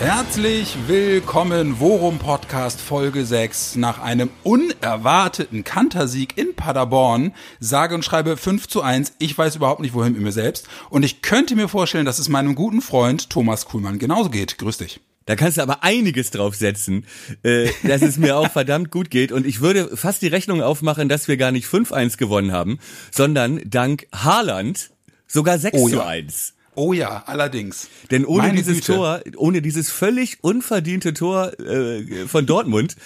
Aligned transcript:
Herzlich 0.00 0.76
willkommen, 0.86 1.76
Worum 1.78 2.18
Podcast 2.18 2.80
Folge 2.80 3.24
6. 3.24 3.76
Nach 3.76 4.00
einem 4.00 4.28
unerwarteten 4.42 5.64
Kantersieg 5.64 6.36
in 6.36 6.54
Paderborn, 6.54 7.32
sage 7.60 7.94
und 7.94 8.04
schreibe 8.04 8.36
5 8.36 8.68
zu 8.68 8.82
1. 8.82 9.14
Ich 9.18 9.38
weiß 9.38 9.56
überhaupt 9.56 9.80
nicht, 9.80 9.94
wohin 9.94 10.12
mit 10.12 10.20
mir 10.20 10.32
selbst. 10.32 10.66
Und 10.90 11.04
ich 11.04 11.22
könnte 11.22 11.54
mir 11.56 11.68
vorstellen, 11.68 12.04
dass 12.04 12.18
es 12.18 12.28
meinem 12.28 12.54
guten 12.54 12.82
Freund 12.82 13.30
Thomas 13.30 13.66
Kuhlmann 13.66 13.98
genauso 13.98 14.30
geht. 14.30 14.58
Grüß 14.58 14.78
dich. 14.78 15.00
Da 15.26 15.36
kannst 15.36 15.56
du 15.56 15.62
aber 15.62 15.82
einiges 15.84 16.30
drauf 16.30 16.54
setzen, 16.54 17.06
äh, 17.44 17.70
dass 17.84 18.02
es 18.02 18.18
mir 18.18 18.36
auch 18.36 18.50
verdammt 18.52 18.90
gut 18.90 19.10
geht. 19.10 19.32
Und 19.32 19.46
ich 19.46 19.60
würde 19.60 19.96
fast 19.96 20.20
die 20.20 20.26
Rechnung 20.26 20.60
aufmachen, 20.60 21.08
dass 21.08 21.28
wir 21.28 21.38
gar 21.38 21.52
nicht 21.52 21.66
5-1 21.66 22.18
gewonnen 22.18 22.52
haben, 22.52 22.78
sondern 23.10 23.60
dank 23.64 24.06
Haaland 24.12 24.90
sogar 25.26 25.58
6 25.58 25.78
Oh 25.78 25.88
zu 25.88 25.96
ja. 25.96 26.06
1. 26.06 26.53
Oh 26.76 26.92
ja, 26.92 27.22
allerdings. 27.26 27.88
Denn 28.10 28.24
ohne 28.24 28.48
Meine 28.48 28.58
dieses 28.58 28.76
Güte. 28.76 28.94
Tor, 28.94 29.20
ohne 29.36 29.62
dieses 29.62 29.90
völlig 29.90 30.38
unverdiente 30.42 31.14
Tor 31.14 31.58
äh, 31.60 32.26
von 32.26 32.46
Dortmund 32.46 32.96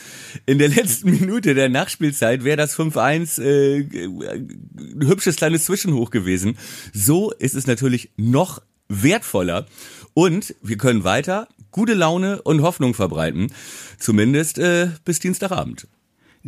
in 0.46 0.58
der 0.58 0.68
letzten 0.68 1.10
Minute 1.10 1.54
der 1.54 1.68
Nachspielzeit 1.68 2.44
wäre 2.44 2.56
das 2.56 2.78
5-1 2.78 3.42
äh, 3.42 3.80
ein 3.80 5.06
hübsches 5.06 5.36
kleines 5.36 5.64
Zwischenhoch 5.64 6.10
gewesen. 6.10 6.56
So 6.94 7.30
ist 7.32 7.54
es 7.54 7.66
natürlich 7.66 8.10
noch 8.16 8.62
wertvoller 8.88 9.66
und 10.14 10.55
wir 10.62 10.78
können 10.78 11.05
weiter 11.05 11.48
gute 11.70 11.94
Laune 11.94 12.42
und 12.42 12.62
Hoffnung 12.62 12.94
verbreiten, 12.94 13.52
zumindest 13.98 14.58
äh, 14.58 14.89
bis 15.05 15.20
Dienstagabend. 15.20 15.86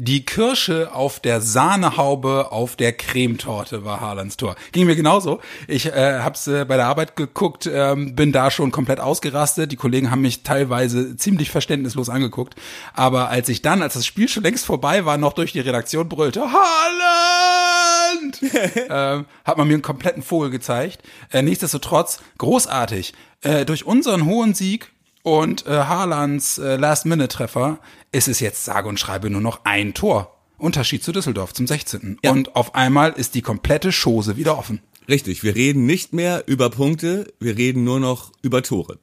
Die 0.02 0.24
Kirsche 0.24 0.94
auf 0.94 1.20
der 1.20 1.42
Sahnehaube 1.42 2.52
auf 2.52 2.74
der 2.74 2.94
Cremetorte 2.94 3.84
war 3.84 4.00
Haalands 4.00 4.38
Tor. 4.38 4.56
Ging 4.72 4.86
mir 4.86 4.96
genauso. 4.96 5.40
Ich 5.68 5.92
äh, 5.92 6.20
hab's 6.20 6.46
äh, 6.46 6.64
bei 6.64 6.78
der 6.78 6.86
Arbeit 6.86 7.16
geguckt, 7.16 7.68
ähm, 7.70 8.16
bin 8.16 8.32
da 8.32 8.50
schon 8.50 8.70
komplett 8.70 8.98
ausgerastet. 8.98 9.70
Die 9.72 9.76
Kollegen 9.76 10.10
haben 10.10 10.22
mich 10.22 10.42
teilweise 10.42 11.16
ziemlich 11.18 11.50
verständnislos 11.50 12.08
angeguckt. 12.08 12.54
Aber 12.94 13.28
als 13.28 13.50
ich 13.50 13.60
dann, 13.60 13.82
als 13.82 13.92
das 13.92 14.06
Spiel 14.06 14.30
schon 14.30 14.42
längst 14.42 14.64
vorbei 14.64 15.04
war, 15.04 15.18
noch 15.18 15.34
durch 15.34 15.52
die 15.52 15.60
Redaktion 15.60 16.08
brüllte, 16.08 16.50
Haaland! 16.50 18.40
ähm, 18.88 19.26
hat 19.44 19.58
man 19.58 19.68
mir 19.68 19.74
einen 19.74 19.82
kompletten 19.82 20.22
Vogel 20.22 20.48
gezeigt. 20.48 21.02
Äh, 21.30 21.42
nichtsdestotrotz, 21.42 22.22
großartig. 22.38 23.12
Äh, 23.42 23.66
durch 23.66 23.84
unseren 23.84 24.24
hohen 24.24 24.54
Sieg 24.54 24.92
und 25.22 25.66
äh, 25.66 25.70
Haalands 25.70 26.58
äh, 26.58 26.76
Last-Minute-Treffer 26.76 27.78
ist 28.12 28.28
es 28.28 28.40
jetzt 28.40 28.64
sage 28.64 28.88
und 28.88 28.98
schreibe 28.98 29.30
nur 29.30 29.40
noch 29.40 29.64
ein 29.64 29.94
Tor. 29.94 30.36
Unterschied 30.58 31.02
zu 31.02 31.12
Düsseldorf 31.12 31.54
zum 31.54 31.66
16. 31.66 32.18
Ja. 32.22 32.32
Und 32.32 32.54
auf 32.54 32.74
einmal 32.74 33.12
ist 33.12 33.34
die 33.34 33.42
komplette 33.42 33.90
Chose 33.92 34.36
wieder 34.36 34.58
offen. 34.58 34.80
Richtig, 35.08 35.42
wir 35.42 35.54
reden 35.54 35.86
nicht 35.86 36.12
mehr 36.12 36.44
über 36.46 36.70
Punkte, 36.70 37.32
wir 37.40 37.56
reden 37.56 37.82
nur 37.82 37.98
noch 37.98 38.32
über 38.42 38.62
Tore. 38.62 38.98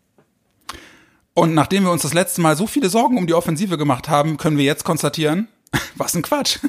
Und 1.33 1.53
nachdem 1.53 1.83
wir 1.83 1.91
uns 1.91 2.03
das 2.03 2.13
letzte 2.13 2.41
Mal 2.41 2.55
so 2.55 2.65
viele 2.65 2.89
Sorgen 2.89 3.17
um 3.17 3.27
die 3.27 3.33
Offensive 3.33 3.77
gemacht 3.77 4.07
haben, 4.07 4.37
können 4.37 4.57
wir 4.57 4.65
jetzt 4.65 4.85
konstatieren, 4.85 5.47
was 5.95 6.15
ein 6.15 6.21
Quatsch. 6.21 6.59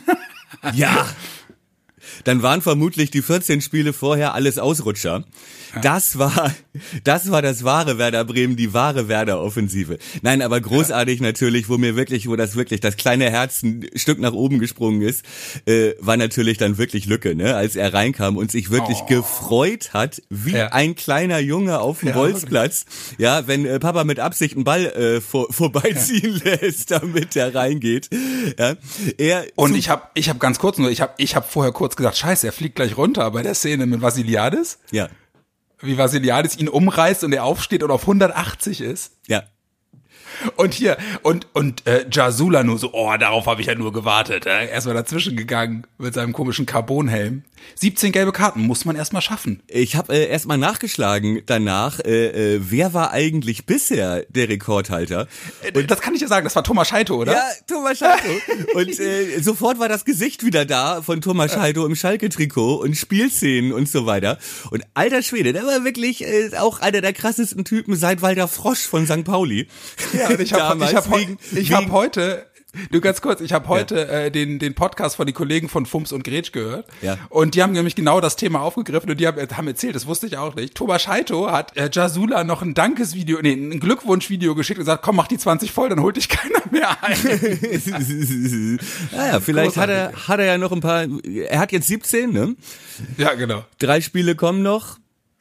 Ja. 0.74 1.06
Dann 2.24 2.42
waren 2.42 2.62
vermutlich 2.62 3.10
die 3.10 3.22
14 3.22 3.60
Spiele 3.60 3.92
vorher 3.92 4.34
alles 4.34 4.58
Ausrutscher. 4.58 5.24
Das 5.82 6.18
war, 6.18 6.52
das 7.04 7.30
war 7.30 7.42
das 7.42 7.62
wahre 7.62 7.98
Werder 7.98 8.24
Bremen, 8.24 8.56
die 8.56 8.72
wahre 8.72 9.08
Werder 9.08 9.40
Offensive. 9.40 9.98
Nein, 10.22 10.40
aber 10.42 10.60
großartig 10.60 11.20
natürlich, 11.20 11.68
wo 11.68 11.76
mir 11.76 11.94
wirklich, 11.94 12.26
wo 12.28 12.36
das 12.36 12.56
wirklich 12.56 12.80
das 12.80 12.96
kleine 12.96 13.30
Herz 13.30 13.62
ein 13.62 13.86
Stück 13.94 14.18
nach 14.18 14.32
oben 14.32 14.58
gesprungen 14.60 15.02
ist, 15.02 15.24
äh, 15.66 15.92
war 16.00 16.16
natürlich 16.16 16.56
dann 16.56 16.78
wirklich 16.78 17.06
Lücke, 17.06 17.34
ne, 17.34 17.54
als 17.54 17.76
er 17.76 17.92
reinkam 17.92 18.36
und 18.38 18.50
sich 18.50 18.70
wirklich 18.70 19.04
gefreut 19.06 19.92
hat, 19.92 20.22
wie 20.30 20.48
Oh. 20.54 20.56
Ja. 20.56 20.68
ein 20.72 20.96
kleiner 20.96 21.38
Junge 21.38 21.78
auf 21.80 22.00
dem 22.00 22.08
Ja, 22.08 22.14
Bolzplatz. 22.14 22.86
Ja, 23.18 23.46
wenn 23.46 23.66
äh, 23.66 23.78
Papa 23.78 24.04
mit 24.04 24.18
Absicht 24.18 24.54
einen 24.54 24.64
Ball 24.64 24.86
äh, 24.86 25.20
vor, 25.20 25.52
vorbeiziehen 25.52 26.40
lässt, 26.42 26.90
damit 26.90 27.36
er 27.36 27.54
reingeht. 27.54 28.08
Ja, 28.58 28.76
er 29.18 29.44
Und 29.56 29.76
ich 29.76 29.88
habe 29.90 30.02
ich 30.14 30.28
hab 30.30 30.40
ganz 30.40 30.58
kurz 30.58 30.78
nur, 30.78 30.90
ich 30.90 31.00
habe 31.02 31.12
ich 31.18 31.36
hab 31.36 31.50
vorher 31.50 31.72
kurz 31.72 31.94
gesagt, 31.96 32.07
scheiße, 32.16 32.46
er 32.46 32.52
fliegt 32.52 32.76
gleich 32.76 32.96
runter 32.96 33.30
bei 33.30 33.42
der 33.42 33.54
Szene 33.54 33.86
mit 33.86 34.00
Vasiliadis. 34.02 34.78
ja, 34.90 35.08
Wie 35.80 35.96
Vasiliadis 35.98 36.56
ihn 36.56 36.68
umreißt 36.68 37.24
und 37.24 37.32
er 37.32 37.44
aufsteht 37.44 37.82
und 37.82 37.90
auf 37.90 38.02
180 38.02 38.80
ist. 38.80 39.12
ja. 39.26 39.42
Und 40.56 40.74
hier, 40.74 40.96
und, 41.22 41.46
und 41.52 41.86
äh, 41.86 42.06
Jasula 42.10 42.62
nur 42.62 42.78
so, 42.78 42.92
oh, 42.92 43.14
darauf 43.18 43.46
habe 43.46 43.60
ich 43.60 43.66
ja 43.66 43.74
nur 43.74 43.92
gewartet. 43.92 44.46
Äh, 44.46 44.70
erstmal 44.70 44.94
dazwischen 44.94 45.36
gegangen 45.36 45.86
mit 45.98 46.14
seinem 46.14 46.32
komischen 46.32 46.66
Carbonhelm. 46.66 47.42
17 47.74 48.12
gelbe 48.12 48.32
Karten 48.32 48.62
muss 48.62 48.84
man 48.84 48.96
erstmal 48.96 49.22
schaffen. 49.22 49.62
Ich 49.66 49.96
habe 49.96 50.14
äh, 50.14 50.28
erstmal 50.28 50.58
nachgeschlagen 50.58 51.42
danach, 51.46 52.00
äh, 52.00 52.54
äh, 52.54 52.60
wer 52.62 52.94
war 52.94 53.12
eigentlich 53.12 53.66
bisher 53.66 54.24
der 54.28 54.48
Rekordhalter? 54.48 55.28
Und 55.74 55.90
das 55.90 56.00
kann 56.00 56.14
ich 56.14 56.20
ja 56.20 56.28
sagen, 56.28 56.44
das 56.44 56.56
war 56.56 56.64
Thomas 56.64 56.88
Scheito, 56.88 57.16
oder? 57.16 57.32
Ja, 57.32 57.44
Thomas 57.66 57.98
Schalto. 57.98 58.28
und 58.74 59.00
äh, 59.00 59.40
sofort 59.40 59.78
war 59.78 59.88
das 59.88 60.04
Gesicht 60.04 60.44
wieder 60.44 60.64
da 60.64 61.02
von 61.02 61.20
Thomas 61.20 61.52
Schalto 61.52 61.84
im 61.86 61.94
Schalke-Trikot 61.94 62.76
und 62.76 62.96
Spielszenen 62.96 63.72
und 63.72 63.88
so 63.88 64.06
weiter. 64.06 64.38
Und 64.70 64.84
alter 64.94 65.22
Schwede, 65.22 65.52
der 65.52 65.64
war 65.64 65.84
wirklich 65.84 66.24
äh, 66.24 66.50
auch 66.58 66.80
einer 66.80 67.00
der 67.00 67.12
krassesten 67.12 67.64
Typen 67.64 67.96
seit 67.96 68.22
Walter 68.22 68.48
Frosch 68.48 68.86
von 68.86 69.06
St. 69.06 69.24
Pauli. 69.24 69.68
Ja, 70.12 70.28
und 70.28 70.40
ich 70.40 70.52
habe 70.54 70.94
hab, 70.94 71.10
wegen- 71.16 71.38
ich 71.54 71.72
hab 71.72 71.90
heute, 71.90 72.46
du 72.90 73.00
ganz 73.00 73.20
kurz, 73.22 73.40
ich 73.40 73.52
habe 73.52 73.66
heute 73.68 74.08
äh, 74.08 74.30
den, 74.30 74.58
den 74.58 74.74
Podcast 74.74 75.16
von 75.16 75.26
den 75.26 75.34
Kollegen 75.34 75.68
von 75.68 75.86
Fums 75.86 76.12
und 76.12 76.22
Gretsch 76.22 76.52
gehört. 76.52 76.86
Ja. 77.02 77.16
Und 77.30 77.54
die 77.54 77.62
haben 77.62 77.72
nämlich 77.72 77.94
genau 77.94 78.20
das 78.20 78.36
Thema 78.36 78.60
aufgegriffen 78.60 79.10
und 79.10 79.18
die 79.18 79.26
haben, 79.26 79.38
haben 79.56 79.66
erzählt, 79.68 79.94
das 79.94 80.06
wusste 80.06 80.26
ich 80.26 80.36
auch 80.36 80.54
nicht. 80.54 80.74
Thomas 80.74 81.02
Scheito 81.02 81.50
hat 81.50 81.76
äh, 81.76 81.88
Jasula 81.92 82.44
noch 82.44 82.62
ein 82.62 82.74
Dankesvideo, 82.74 83.38
nee, 83.42 83.52
ein 83.54 83.80
Glückwunschvideo 83.80 84.54
geschickt 84.54 84.78
und 84.78 84.84
gesagt, 84.84 85.02
komm, 85.02 85.16
mach 85.16 85.28
die 85.28 85.38
20 85.38 85.72
voll, 85.72 85.88
dann 85.88 86.00
holt 86.00 86.16
dich 86.16 86.28
keiner 86.28 86.60
mehr 86.70 87.02
ein. 87.02 87.18
naja, 89.12 89.40
vielleicht 89.40 89.76
hat 89.76 89.90
er, 89.90 90.12
hat 90.28 90.38
er 90.38 90.46
ja 90.46 90.58
noch 90.58 90.72
ein 90.72 90.80
paar, 90.80 91.06
er 91.24 91.58
hat 91.58 91.72
jetzt 91.72 91.88
17, 91.88 92.32
ne? 92.32 92.54
ja, 93.16 93.34
genau. 93.34 93.64
Drei 93.78 94.00
Spiele 94.00 94.34
kommen 94.34 94.62
noch, 94.62 94.98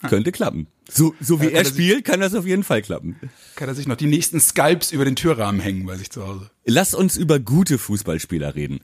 könnte 0.07 0.31
klappen. 0.31 0.67
So, 0.89 1.15
so 1.19 1.41
wie 1.41 1.45
er 1.47 1.53
er 1.59 1.65
sich- 1.65 1.73
spielt, 1.73 2.05
kann 2.05 2.19
das 2.19 2.33
auf 2.33 2.45
jeden 2.45 2.63
Fall 2.63 2.81
klappen. 2.81 3.17
Kann 3.55 3.67
er 3.67 3.75
sich 3.75 3.87
noch 3.87 3.95
die 3.97 4.05
nächsten 4.07 4.39
Scalps 4.39 4.91
über 4.91 5.05
den 5.05 5.15
Türrahmen 5.15 5.59
hängen 5.61 5.85
bei 5.85 5.95
sich 5.97 6.09
zu 6.09 6.25
Hause. 6.25 6.49
Lass 6.69 6.93
uns 6.93 7.15
über 7.15 7.39
gute 7.39 7.77
Fußballspieler 7.77 8.53
reden. 8.53 8.81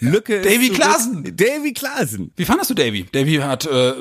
Lücke 0.00 0.40
Davy. 0.40 0.70
Klaassen. 0.70 1.36
Davy 1.36 1.74
Klaassen. 1.74 2.30
Wie 2.34 2.46
fandest 2.46 2.70
du 2.70 2.74
Davy? 2.74 3.04
Davy 3.12 3.36
hat 3.36 3.66
äh, 3.66 3.92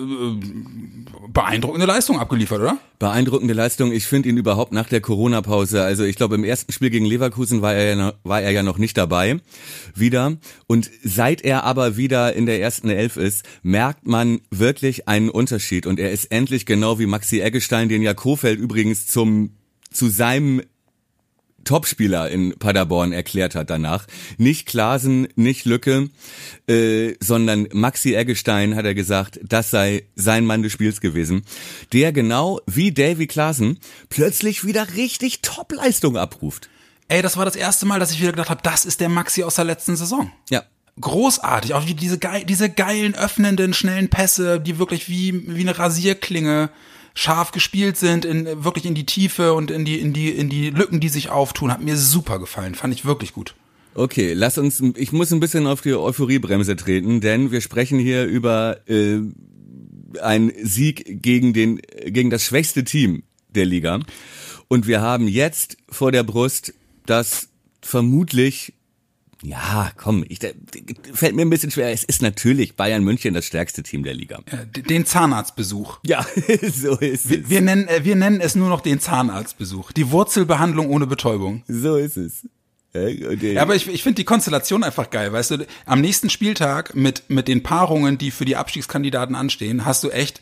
beeindruckende 1.28 1.85
Leistung 1.85 2.18
abgeliefert, 2.18 2.62
oder? 2.62 2.78
Beeindruckende 2.97 3.53
Leistung. 3.53 3.91
Ich 3.91 4.06
finde 4.06 4.29
ihn 4.29 4.38
überhaupt 4.38 4.72
nach 4.72 4.88
der 4.88 5.01
Corona-Pause. 5.01 5.84
Also 5.84 6.06
ich 6.06 6.16
glaube, 6.16 6.35
im 6.35 6.45
ersten 6.45 6.72
Spiel 6.72 6.90
gegen 6.90 7.06
Leverkusen 7.06 7.62
war 7.62 7.74
er, 7.74 7.90
ja 7.90 7.95
noch, 7.95 8.13
war 8.24 8.41
er 8.41 8.51
ja 8.51 8.63
noch 8.63 8.78
nicht 8.78 8.97
dabei. 8.97 9.41
Wieder. 9.94 10.38
Und 10.68 10.90
seit 11.03 11.41
er 11.41 11.66
aber 11.66 11.97
wieder 11.97 12.34
in 12.34 12.45
der 12.45 12.62
ersten 12.62 12.90
Elf 12.90 13.18
ist, 13.18 13.44
merkt 13.63 14.07
man 14.07 14.40
wirklich 14.50 15.09
einen 15.09 15.29
Unterschied. 15.29 15.88
Und 15.88 16.00
er 16.00 16.12
ist 16.12 16.31
endlich 16.31 16.66
genau 16.66 17.00
wie 17.00 17.06
Maxi 17.06 17.41
Eggestein, 17.41 17.90
den 17.90 18.01
ja 18.01 18.13
Kofeld 18.13 18.59
übrigens 18.59 19.07
zum, 19.07 19.51
zu 19.91 20.07
seinem 20.07 20.62
Topspieler 21.66 22.30
in 22.30 22.58
Paderborn 22.58 23.12
erklärt 23.12 23.56
hat 23.56 23.70
danach. 23.70 24.08
Nicht 24.38 24.66
Klaasen, 24.68 25.28
nicht 25.36 25.66
Lücke, 25.66 26.09
äh, 26.68 27.14
sondern 27.20 27.68
Maxi 27.74 28.16
Eggestein 28.16 28.76
hat 28.76 28.86
er 28.86 28.94
gesagt, 28.94 29.40
das 29.44 29.72
sei 29.72 30.06
sein 30.16 30.46
Mann 30.46 30.64
des 30.64 30.72
Spiels 30.72 31.02
gewesen, 31.02 31.44
der 31.92 32.14
genau 32.14 32.62
wie 32.66 32.94
Davy 32.94 33.28
Klaasen 33.28 33.80
plötzlich 34.09 34.66
wieder 34.66 34.95
richtig 34.95 35.42
Topleistung 35.42 36.18
abruft. 36.18 36.69
Ey, 37.07 37.22
das 37.22 37.38
war 37.38 37.45
das 37.45 37.56
erste 37.56 37.86
Mal, 37.86 38.00
dass 38.00 38.12
ich 38.12 38.22
wieder 38.22 38.31
gedacht 38.31 38.50
habe, 38.50 38.62
das 38.63 38.86
ist 38.86 39.00
der 39.00 39.10
Maxi 39.10 39.44
aus 39.44 39.56
der 39.56 39.66
letzten 39.66 39.95
Saison. 39.95 40.31
Ja. 40.50 40.63
Großartig, 41.00 41.74
auch 41.74 41.86
wie 41.88 41.94
diese, 41.94 42.18
geil, 42.18 42.45
diese 42.45 42.69
geilen, 42.69 43.16
öffnenden, 43.16 43.74
schnellen 43.74 44.10
Pässe, 44.10 44.62
die 44.62 44.80
wirklich 44.80 45.10
wie, 45.10 45.44
wie 45.56 45.62
eine 45.62 45.78
Rasierklinge 45.78 46.69
scharf 47.15 47.51
gespielt 47.51 47.97
sind, 47.97 48.25
in, 48.25 48.63
wirklich 48.63 48.85
in 48.85 48.94
die 48.94 49.06
Tiefe 49.06 49.53
und 49.53 49.71
in 49.71 49.85
die, 49.85 50.00
in 50.00 50.13
die, 50.13 50.29
in 50.29 50.50
die 50.50 50.69
Lücken, 50.69 51.00
die 51.00 51.09
sich 51.09 51.29
auftun, 51.29 51.71
hat 51.71 51.81
mir 51.81 51.97
super 51.97 52.38
gefallen, 52.38 52.75
fand 52.75 52.94
ich 52.94 53.06
wirklich 53.06 53.33
gut. 53.33 53.56
Okay, 53.95 54.33
lass 54.33 54.57
uns, 54.57 54.83
ich 54.97 55.13
muss 55.13 55.31
ein 55.31 55.39
bisschen 55.39 55.65
auf 55.65 55.81
die 55.81 55.94
Euphoriebremse 55.94 56.75
treten, 56.75 57.21
denn 57.21 57.51
wir 57.51 57.62
sprechen 57.62 57.97
hier 57.97 58.25
über 58.25 58.77
äh, 58.89 59.21
einen 60.21 60.51
Sieg 60.62 61.21
gegen 61.23 61.53
den, 61.53 61.79
gegen 62.06 62.29
das 62.29 62.44
schwächste 62.44 62.83
Team 62.83 63.23
der 63.47 63.65
Liga. 63.65 64.01
Und 64.67 64.85
wir 64.85 65.01
haben 65.01 65.29
jetzt 65.29 65.77
vor 65.89 66.12
der 66.12 66.23
Brust 66.23 66.73
das 67.06 67.47
vermutlich 67.81 68.73
Ja, 69.45 69.92
komm, 69.95 70.25
ich, 70.27 70.39
fällt 71.13 71.36
mir 71.36 71.44
ein 71.44 71.50
bisschen 71.50 71.69
schwer. 71.69 71.92
Es 71.92 72.03
ist 72.03 72.21
natürlich 72.21 72.75
Bayern 72.75 73.03
München 73.03 73.33
das 73.33 73.45
stärkste 73.45 73.83
Team 73.83 74.03
der 74.03 74.15
Liga. 74.15 74.42
Den 74.75 75.06
Zahnarztbesuch. 75.06 76.00
Ja, 76.03 76.25
so 76.62 76.95
ist 76.97 77.30
Wir, 77.30 77.42
es. 77.42 77.50
wir, 77.50 77.62
nennen, 77.62 77.88
äh, 77.88 78.03
wir 78.03 78.15
nennen 78.15 78.42
es 78.42 78.56
nur 78.56 78.69
noch 78.69 78.81
den 78.81 79.00
Zahnarztbesuch. 79.00 79.92
Die 79.92 80.09
Wurzelbehandlung 80.09 80.89
ohne 80.89 81.06
Betäubung. 81.06 81.63
So 81.68 81.95
ist 81.95 82.18
es. 82.18 82.47
Ja, 82.94 83.62
aber 83.62 83.75
ich, 83.75 83.88
ich 83.89 84.03
finde 84.03 84.15
die 84.15 84.24
Konstellation 84.24 84.81
einfach 84.81 85.09
geil, 85.09 85.33
weißt 85.33 85.51
du, 85.51 85.68
am 85.86 86.00
nächsten 86.00 86.30
Spieltag 86.30 86.95
mit, 86.95 87.24
mit 87.27 87.50
den 87.50 87.62
Paarungen, 87.62 88.18
die 88.18 88.31
für 88.31 88.45
die 88.45 88.56
Abstiegskandidaten 88.56 89.36
anstehen, 89.36 89.83
hast 89.83 90.06
du 90.06 90.12
echt, 90.12 90.39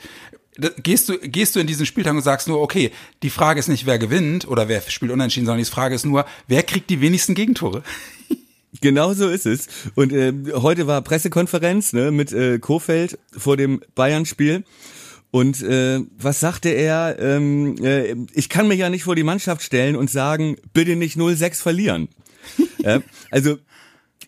gehst 0.83 1.09
du, 1.09 1.17
gehst 1.17 1.55
du 1.55 1.59
in 1.59 1.65
diesen 1.65 1.87
Spieltag 1.87 2.13
und 2.13 2.21
sagst 2.21 2.47
nur, 2.47 2.61
okay, 2.61 2.91
die 3.23 3.31
Frage 3.31 3.59
ist 3.59 3.69
nicht, 3.69 3.87
wer 3.87 3.97
gewinnt 3.97 4.47
oder 4.47 4.67
wer 4.67 4.81
spielt 4.81 5.11
unentschieden, 5.11 5.47
sondern 5.47 5.63
die 5.63 5.69
Frage 5.69 5.95
ist 5.95 6.05
nur, 6.05 6.25
wer 6.47 6.61
kriegt 6.61 6.91
die 6.91 7.01
wenigsten 7.01 7.33
Gegentore? 7.33 7.81
Genau 8.81 9.13
so 9.13 9.29
ist 9.29 9.45
es. 9.45 9.67
Und 9.95 10.11
äh, 10.13 10.33
heute 10.53 10.87
war 10.87 11.01
Pressekonferenz 11.01 11.93
ne, 11.93 12.11
mit 12.11 12.31
äh, 12.31 12.59
Kofeld 12.59 13.19
vor 13.35 13.57
dem 13.57 13.81
Bayern-Spiel. 13.95 14.63
Und 15.31 15.63
äh, 15.63 15.99
was 16.17 16.39
sagte 16.39 16.69
er? 16.69 17.17
Ähm, 17.19 17.75
äh, 17.83 18.15
ich 18.33 18.49
kann 18.49 18.67
mich 18.67 18.79
ja 18.79 18.89
nicht 18.89 19.03
vor 19.03 19.15
die 19.15 19.23
Mannschaft 19.23 19.63
stellen 19.63 19.95
und 19.95 20.09
sagen, 20.09 20.57
bitte 20.73 20.95
nicht 20.95 21.17
0-6 21.17 21.61
verlieren. 21.61 22.07
ja, 22.77 23.01
also 23.31 23.57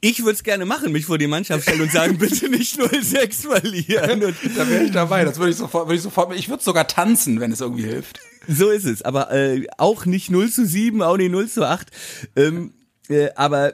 ich 0.01 0.19
würde 0.19 0.33
es 0.33 0.43
gerne 0.43 0.65
machen, 0.65 0.91
mich 0.91 1.05
vor 1.05 1.17
die 1.17 1.27
Mannschaft 1.27 1.63
stellen 1.63 1.81
und 1.81 1.91
sagen, 1.91 2.17
bitte 2.17 2.49
nicht 2.49 2.79
0-6 2.79 3.47
verlieren. 3.47 4.23
Und 4.23 4.35
Da 4.57 4.69
wäre 4.69 4.83
ich 4.83 4.91
dabei, 4.91 5.25
das 5.25 5.37
würde 5.37 5.51
ich 5.51 5.57
sofort, 5.57 5.87
würde 5.87 5.95
ich 5.95 6.01
sofort, 6.01 6.35
ich 6.35 6.49
würde 6.49 6.63
sogar 6.63 6.87
tanzen, 6.87 7.39
wenn 7.39 7.51
es 7.51 7.61
irgendwie 7.61 7.85
hilft. 7.85 8.19
So 8.47 8.69
ist 8.69 8.85
es. 8.85 9.01
Aber 9.01 9.31
äh, 9.31 9.65
auch 9.77 10.05
nicht 10.05 10.29
0 10.29 10.51
zu 10.51 10.65
7, 10.65 11.01
auch 11.01 11.17
nicht 11.17 11.31
0 11.31 11.47
zu 11.49 11.67
8. 11.67 11.87
Ähm, 12.35 12.73
äh, 13.09 13.29
aber 13.35 13.73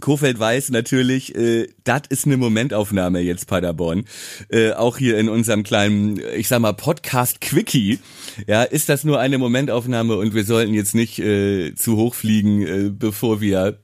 Kofeld 0.00 0.38
weiß 0.38 0.70
natürlich, 0.70 1.34
äh, 1.34 1.68
das 1.84 2.02
ist 2.08 2.26
eine 2.26 2.36
Momentaufnahme 2.36 3.20
jetzt 3.20 3.46
Paderborn. 3.46 4.04
Äh, 4.48 4.72
auch 4.72 4.98
hier 4.98 5.18
in 5.18 5.28
unserem 5.28 5.62
kleinen, 5.62 6.20
ich 6.36 6.48
sag 6.48 6.60
mal, 6.60 6.72
Podcast 6.72 7.40
Quickie, 7.40 7.98
ja, 8.46 8.62
ist 8.62 8.88
das 8.88 9.04
nur 9.04 9.20
eine 9.20 9.38
Momentaufnahme 9.38 10.16
und 10.16 10.34
wir 10.34 10.44
sollten 10.44 10.74
jetzt 10.74 10.94
nicht 10.94 11.18
äh, 11.18 11.74
zu 11.74 11.96
hoch 11.96 12.14
fliegen, 12.14 12.66
äh, 12.66 12.90
bevor 12.90 13.40
wir, 13.40 13.78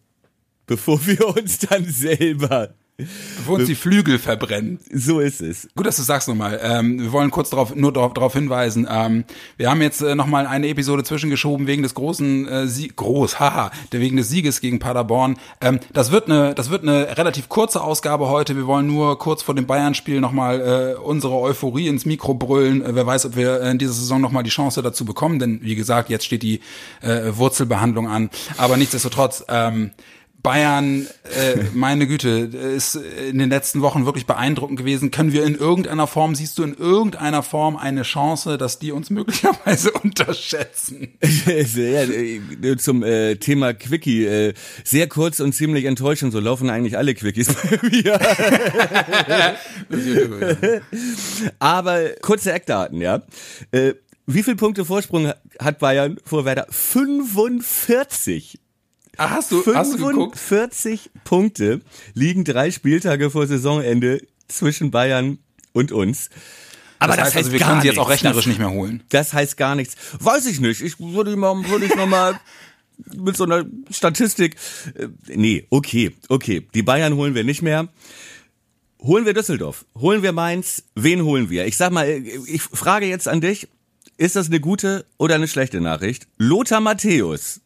bevor 0.66 1.06
wir 1.06 1.36
uns 1.36 1.58
dann 1.58 1.84
selber. 1.84 2.74
Bevor 2.98 3.56
uns 3.56 3.66
die 3.66 3.74
Flügel 3.74 4.18
verbrennen. 4.18 4.78
So 4.90 5.20
ist 5.20 5.42
es. 5.42 5.68
Gut, 5.76 5.84
dass 5.84 5.96
du 5.96 6.02
sagst 6.02 6.28
nochmal. 6.28 6.58
Ähm, 6.62 6.98
wir 6.98 7.12
wollen 7.12 7.30
kurz 7.30 7.50
darauf, 7.50 7.74
nur 7.74 7.92
darauf, 7.92 8.32
hinweisen. 8.32 8.88
Ähm, 8.90 9.24
wir 9.58 9.70
haben 9.70 9.82
jetzt 9.82 10.00
äh, 10.00 10.14
nochmal 10.14 10.46
eine 10.46 10.66
Episode 10.68 11.04
zwischengeschoben 11.04 11.66
wegen 11.66 11.82
des 11.82 11.92
großen 11.92 12.48
äh, 12.48 12.66
Sieg, 12.66 12.96
groß, 12.96 13.38
haha, 13.40 13.70
wegen 13.90 14.16
des 14.16 14.30
Sieges 14.30 14.62
gegen 14.62 14.78
Paderborn. 14.78 15.36
Ähm, 15.60 15.78
das 15.92 16.10
wird 16.10 16.30
eine, 16.30 16.54
das 16.54 16.70
wird 16.70 16.84
eine 16.84 17.18
relativ 17.18 17.50
kurze 17.50 17.82
Ausgabe 17.82 18.30
heute. 18.30 18.56
Wir 18.56 18.66
wollen 18.66 18.86
nur 18.86 19.18
kurz 19.18 19.42
vor 19.42 19.54
dem 19.54 19.66
Bayern-Spiel 19.66 20.20
nochmal 20.20 20.96
äh, 20.96 20.98
unsere 20.98 21.34
Euphorie 21.34 21.88
ins 21.88 22.06
Mikro 22.06 22.32
brüllen. 22.32 22.82
Äh, 22.82 22.94
wer 22.94 23.06
weiß, 23.06 23.26
ob 23.26 23.36
wir 23.36 23.60
in 23.60 23.76
dieser 23.76 23.92
Saison 23.92 24.22
nochmal 24.22 24.42
die 24.42 24.50
Chance 24.50 24.80
dazu 24.80 25.04
bekommen, 25.04 25.38
denn 25.38 25.60
wie 25.62 25.74
gesagt, 25.74 26.08
jetzt 26.08 26.24
steht 26.24 26.42
die 26.42 26.60
äh, 27.02 27.36
Wurzelbehandlung 27.36 28.08
an. 28.08 28.30
Aber 28.56 28.78
nichtsdestotrotz. 28.78 29.44
Ähm, 29.48 29.90
Bayern, 30.46 31.08
äh, 31.24 31.56
meine 31.74 32.06
Güte, 32.06 32.28
ist 32.28 32.94
in 32.94 33.38
den 33.38 33.50
letzten 33.50 33.80
Wochen 33.80 34.06
wirklich 34.06 34.26
beeindruckend 34.26 34.78
gewesen. 34.78 35.10
Können 35.10 35.32
wir 35.32 35.44
in 35.44 35.56
irgendeiner 35.56 36.06
Form, 36.06 36.36
siehst 36.36 36.56
du 36.58 36.62
in 36.62 36.72
irgendeiner 36.72 37.42
Form 37.42 37.76
eine 37.76 38.02
Chance, 38.02 38.56
dass 38.56 38.78
die 38.78 38.92
uns 38.92 39.10
möglicherweise 39.10 39.90
unterschätzen? 40.04 41.08
Sehr, 41.20 42.08
äh, 42.08 42.76
zum 42.76 43.02
äh, 43.02 43.34
Thema 43.34 43.74
Quickie. 43.74 44.24
Äh, 44.24 44.54
sehr 44.84 45.08
kurz 45.08 45.40
und 45.40 45.52
ziemlich 45.52 45.84
enttäuschend. 45.84 46.32
So 46.32 46.38
laufen 46.38 46.70
eigentlich 46.70 46.96
alle 46.96 47.16
Quickies 47.16 47.48
bei 47.52 47.80
mir. 47.90 48.20
Aber 51.58 52.10
kurze 52.22 52.52
Eckdaten, 52.52 53.00
ja. 53.00 53.22
Äh, 53.72 53.94
wie 54.26 54.44
viel 54.44 54.54
Punkte 54.54 54.84
Vorsprung 54.84 55.32
hat 55.58 55.80
Bayern 55.80 56.18
vor 56.24 56.44
Werder? 56.44 56.68
45. 56.70 58.60
Ah, 59.18 59.30
hast 59.30 59.50
du, 59.52 59.64
hast 59.74 59.94
du? 59.94 59.98
45 59.98 61.10
Punkte 61.24 61.80
liegen 62.14 62.44
drei 62.44 62.70
Spieltage 62.70 63.30
vor 63.30 63.46
Saisonende 63.46 64.20
zwischen 64.48 64.90
Bayern 64.90 65.38
und 65.72 65.92
uns. 65.92 66.28
Aber 66.98 67.14
das, 67.16 67.26
heißt, 67.26 67.36
heißt 67.36 67.36
also, 67.48 67.52
wir 67.52 67.60
können 67.60 67.80
sie 67.82 67.88
jetzt 67.88 67.98
auch 67.98 68.08
rechnerisch 68.08 68.36
Das- 68.44 68.46
nicht 68.46 68.58
mehr 68.58 68.70
holen. 68.70 69.02
das 69.10 69.32
heißt 69.32 69.56
gar 69.56 69.74
nichts. 69.74 69.96
Weiß 70.20 70.46
ich 70.46 70.60
nicht. 70.60 70.80
Ich 70.82 70.98
würde 70.98 71.36
mal, 71.36 71.54
würde 71.68 71.86
ich 71.86 71.94
noch 71.94 72.06
mal 72.06 72.38
mit 73.14 73.36
so 73.36 73.44
einer 73.44 73.64
Statistik. 73.90 74.56
Äh, 74.94 75.08
nee, 75.28 75.66
okay, 75.70 76.14
okay. 76.28 76.66
Die 76.74 76.82
Bayern 76.82 77.14
holen 77.16 77.34
wir 77.34 77.44
nicht 77.44 77.62
mehr. 77.62 77.88
Holen 79.02 79.26
wir 79.26 79.34
Düsseldorf? 79.34 79.84
Holen 79.94 80.22
wir 80.22 80.32
Mainz? 80.32 80.82
Wen 80.94 81.22
holen 81.22 81.50
wir? 81.50 81.66
Ich 81.66 81.76
sag 81.76 81.92
mal, 81.92 82.08
ich 82.08 82.62
frage 82.62 83.06
jetzt 83.06 83.28
an 83.28 83.42
dich, 83.42 83.68
ist 84.16 84.36
das 84.36 84.46
eine 84.46 84.60
gute 84.60 85.04
oder 85.18 85.34
eine 85.34 85.48
schlechte 85.48 85.80
Nachricht? 85.82 86.26
Lothar 86.38 86.80
Matthäus 86.80 87.60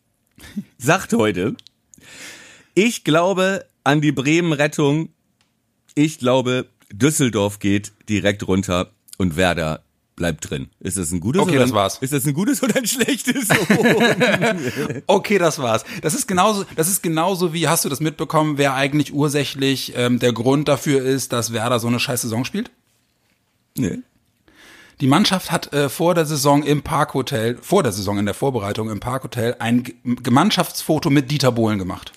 sagt 0.79 1.13
heute, 1.13 1.57
ich 2.75 3.05
glaube 3.05 3.67
an 3.85 4.01
die 4.01 4.13
Bremen-Rettung. 4.13 5.11
Ich 5.95 6.19
glaube, 6.19 6.67
Düsseldorf 6.93 7.59
geht 7.59 7.93
direkt 8.09 8.47
runter 8.47 8.91
und 9.19 9.37
Werder 9.37 9.83
bleibt 10.17 10.51
drin. 10.51 10.69
Ist 10.81 10.99
das 10.99 11.13
ein 11.13 11.21
gutes 11.21 11.41
Okay, 11.41 11.53
oder 11.53 11.61
das 11.61 11.71
ein, 11.71 11.75
war's. 11.75 11.99
Ist 12.01 12.13
das 12.13 12.27
ein 12.27 12.35
gutes 12.35 12.63
oder 12.63 12.77
ein 12.77 12.87
schlechtes? 12.87 13.49
Okay, 15.07 15.39
das 15.39 15.59
war's. 15.59 15.85
Das 16.03 16.15
ist 16.15 16.29
genauso, 16.29 16.65
das 16.77 16.89
ist 16.89 17.03
genauso 17.03 17.55
wie, 17.55 17.69
hast 17.69 17.85
du 17.85 17.89
das 17.89 18.01
mitbekommen, 18.01 18.59
wer 18.59 18.75
eigentlich 18.75 19.15
ursächlich 19.15 19.95
ähm, 19.97 20.19
der 20.19 20.33
Grund 20.33 20.69
dafür 20.69 21.03
ist, 21.03 21.33
dass 21.33 21.53
Werder 21.53 21.81
so 21.81 21.89
eine 21.89 21.99
scheiß 21.99 22.23
Saison 22.23 22.45
spielt? 22.45 22.71
nee. 23.77 24.01
Die 25.01 25.07
Mannschaft 25.07 25.51
hat 25.51 25.73
äh, 25.73 25.89
vor 25.89 26.15
der 26.15 26.27
Saison 26.27 26.63
im 26.63 26.83
Parkhotel, 26.83 27.59
vor 27.63 27.83
der 27.83 27.93
Saison 27.93 28.19
in 28.19 28.27
der 28.27 28.35
Vorbereitung 28.35 28.91
im 28.91 29.01
Parkhotel 29.01 29.57
ein 29.59 29.83
G 29.83 29.95
Mannschaftsfoto 30.31 31.09
mit 31.09 31.31
Dieter 31.31 31.53
Bohlen 31.53 31.79
gemacht. 31.79 32.13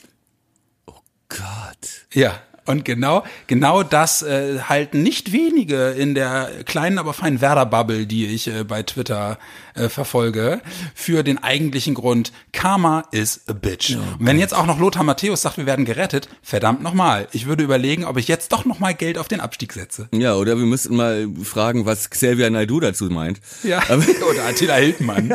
Gott. 1.30 2.06
Ja. 2.12 2.42
Und 2.66 2.86
genau, 2.86 3.24
genau 3.48 3.84
das 3.84 4.22
äh, 4.22 4.60
halten 4.62 5.04
nicht 5.04 5.32
wenige 5.32 5.90
in 5.90 6.16
der 6.16 6.50
kleinen, 6.66 6.98
aber 6.98 7.14
feinen 7.14 7.42
Werder-Bubble, 7.42 8.06
die 8.06 8.28
ich 8.28 8.48
äh, 8.48 8.64
bei 8.64 8.84
Twitter 8.84 9.38
äh, 9.76 9.90
verfolge, 9.90 10.62
für 10.94 11.24
den 11.24 11.44
eigentlichen 11.44 11.94
Grund, 11.94 12.32
Karma 12.52 13.06
is 13.12 13.42
a 13.48 13.54
bitch. 13.54 13.96
Und 13.96 14.18
wenn 14.20 14.40
jetzt 14.40 14.54
auch 14.54 14.66
noch 14.66 14.80
Lothar 14.80 15.04
Matthäus 15.04 15.42
sagt, 15.42 15.58
wir 15.58 15.66
werden 15.66 15.86
gerettet, 15.86 16.30
verdammt 16.42 16.84
nochmal. 16.84 17.28
Ich 17.32 17.48
würde 17.48 17.64
überlegen, 17.64 18.06
ob 18.06 18.18
ich 18.18 18.28
jetzt 18.28 18.52
doch 18.52 18.66
nochmal 18.66 18.94
Geld 18.94 19.18
auf 19.18 19.28
den 19.28 19.40
Abstieg 19.40 19.74
setze. 19.74 20.08
Ja, 20.12 20.36
oder 20.36 20.58
wir 20.58 20.66
müssten 20.66 20.96
mal 20.96 21.28
fragen, 21.44 21.86
was 21.86 22.10
Xavier 22.10 22.50
Naidoo 22.50 22.80
dazu 22.80 23.06
meint. 23.06 23.40
Ja. 23.64 23.82
Oder 24.30 24.46
Attila 24.46 24.76
Hildmann. 24.76 25.28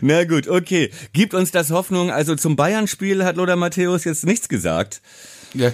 Na 0.00 0.24
gut, 0.24 0.48
okay. 0.48 0.90
Gibt 1.12 1.34
uns 1.34 1.50
das 1.50 1.70
Hoffnung. 1.70 2.10
Also 2.10 2.36
zum 2.36 2.56
Bayern-Spiel 2.56 3.24
hat 3.24 3.36
Lothar 3.36 3.56
Matthäus 3.56 4.04
jetzt 4.04 4.17
nichts 4.24 4.48
gesagt. 4.48 5.00
Ja. 5.54 5.72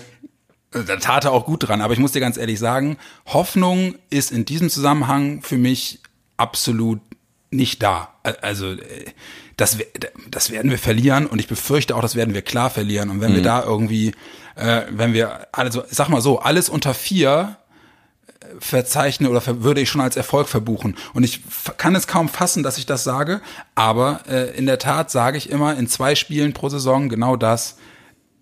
Da 0.70 0.96
tat 0.96 1.24
er 1.24 1.32
auch 1.32 1.46
gut 1.46 1.68
dran, 1.68 1.80
aber 1.80 1.92
ich 1.92 2.00
muss 2.00 2.12
dir 2.12 2.20
ganz 2.20 2.36
ehrlich 2.36 2.58
sagen, 2.58 2.98
Hoffnung 3.26 3.94
ist 4.10 4.32
in 4.32 4.44
diesem 4.44 4.70
Zusammenhang 4.70 5.40
für 5.42 5.56
mich 5.56 6.00
absolut 6.36 7.00
nicht 7.50 7.82
da. 7.82 8.12
Also 8.42 8.72
äh, 8.72 9.04
das, 9.56 9.78
das 10.30 10.50
werden 10.50 10.70
wir 10.70 10.78
verlieren 10.78 11.26
und 11.26 11.38
ich 11.38 11.46
befürchte 11.46 11.94
auch, 11.94 12.02
das 12.02 12.16
werden 12.16 12.34
wir 12.34 12.42
klar 12.42 12.70
verlieren. 12.70 13.10
Und 13.10 13.20
wenn 13.20 13.34
wir 13.34 13.42
da 13.42 13.62
irgendwie, 13.62 14.12
äh, 14.56 14.82
wenn 14.90 15.12
wir, 15.12 15.46
also 15.52 15.84
sag 15.88 16.08
mal 16.08 16.20
so, 16.20 16.40
alles 16.40 16.68
unter 16.68 16.92
vier 16.92 17.56
äh, 18.40 18.46
verzeichne 18.58 19.30
oder 19.30 19.42
würde 19.62 19.80
ich 19.80 19.88
schon 19.88 20.00
als 20.00 20.16
Erfolg 20.16 20.48
verbuchen. 20.48 20.96
Und 21.12 21.22
ich 21.22 21.42
kann 21.76 21.94
es 21.94 22.08
kaum 22.08 22.28
fassen, 22.28 22.64
dass 22.64 22.78
ich 22.78 22.86
das 22.86 23.04
sage, 23.04 23.40
aber 23.76 24.20
äh, 24.28 24.56
in 24.56 24.66
der 24.66 24.80
Tat 24.80 25.10
sage 25.10 25.38
ich 25.38 25.50
immer 25.50 25.76
in 25.76 25.86
zwei 25.86 26.16
Spielen 26.16 26.52
pro 26.52 26.68
Saison 26.68 27.08
genau 27.08 27.36
das. 27.36 27.76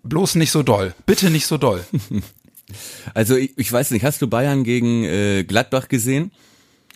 Bloß 0.03 0.35
nicht 0.35 0.51
so 0.51 0.63
doll. 0.63 0.93
Bitte 1.05 1.29
nicht 1.29 1.47
so 1.47 1.57
doll. 1.57 1.85
Also 3.13 3.35
ich, 3.35 3.55
ich 3.57 3.71
weiß 3.71 3.91
nicht, 3.91 4.03
hast 4.03 4.21
du 4.21 4.27
Bayern 4.27 4.63
gegen 4.63 5.03
äh, 5.03 5.43
Gladbach 5.43 5.89
gesehen? 5.89 6.31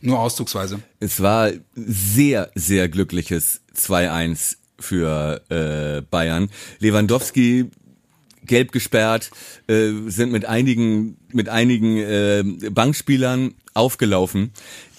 Nur 0.02 0.20
auszugsweise. 0.20 0.80
Es 1.00 1.22
war 1.22 1.52
sehr, 1.76 2.52
sehr 2.56 2.88
glückliches 2.88 3.62
2-1 3.76 4.58
für 4.80 5.42
äh, 5.50 6.02
Bayern. 6.02 6.50
Lewandowski 6.80 7.70
gelb 8.44 8.72
gesperrt, 8.72 9.32
äh, 9.68 9.92
sind 10.08 10.32
mit 10.32 10.46
einigen, 10.46 11.18
mit 11.34 11.50
einigen 11.50 11.98
äh, 11.98 12.44
Bankspielern 12.72 13.56
aufgelaufen. 13.74 14.52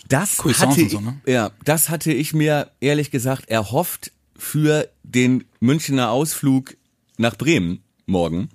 Das 0.09 0.39
hatte, 0.45 0.89
so, 0.89 1.01
ne? 1.01 1.21
ja, 1.27 1.51
das 1.65 1.89
hatte 1.89 2.13
ich 2.13 2.35
mir 2.35 2.71
ehrlich 2.81 3.11
gesagt 3.11 3.49
erhofft 3.49 4.13
für 4.37 4.89
den 5.03 5.45
Münchner 5.61 6.11
Ausflug 6.11 6.77
nach 7.17 7.37
Bremen. 7.37 7.83
Morgen. 8.09 8.49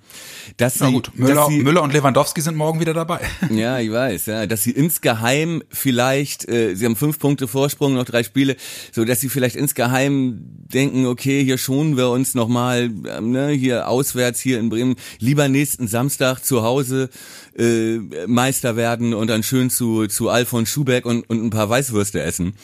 Dass 0.56 0.80
Na 0.80 0.86
sie, 0.86 0.92
gut, 0.92 1.10
Müller, 1.14 1.34
dass 1.34 1.48
sie, 1.48 1.62
Müller 1.62 1.82
und 1.82 1.92
Lewandowski 1.92 2.40
sind 2.40 2.56
morgen 2.56 2.80
wieder 2.80 2.94
dabei. 2.94 3.20
Ja, 3.50 3.78
ich 3.78 3.90
weiß, 3.90 4.26
ja, 4.26 4.46
dass 4.46 4.62
sie 4.62 4.72
insgeheim 4.72 5.62
vielleicht, 5.70 6.48
äh, 6.48 6.74
sie 6.74 6.84
haben 6.86 6.96
fünf 6.96 7.18
Punkte 7.18 7.46
Vorsprung, 7.46 7.94
noch 7.94 8.04
drei 8.04 8.22
Spiele, 8.22 8.56
so 8.92 9.04
dass 9.04 9.20
sie 9.20 9.28
vielleicht 9.28 9.56
insgeheim 9.56 10.40
denken, 10.72 11.06
okay, 11.06 11.44
hier 11.44 11.58
schonen 11.58 11.96
wir 11.96 12.10
uns 12.10 12.34
nochmal, 12.34 12.90
ähm, 13.06 13.30
ne, 13.30 13.50
hier 13.50 13.88
auswärts, 13.88 14.40
hier 14.40 14.58
in 14.58 14.70
Bremen, 14.70 14.96
lieber 15.18 15.48
nächsten 15.48 15.86
Samstag 15.86 16.40
zu 16.40 16.62
Hause 16.62 17.10
äh, 17.56 17.98
Meister 18.26 18.76
werden 18.76 19.14
und 19.14 19.28
dann 19.28 19.42
schön 19.42 19.70
zu, 19.70 20.06
zu 20.06 20.28
Alfons 20.28 20.68
Schubeck 20.68 21.06
und, 21.06 21.28
und 21.30 21.44
ein 21.44 21.50
paar 21.50 21.68
Weißwürste 21.68 22.20
essen. 22.22 22.54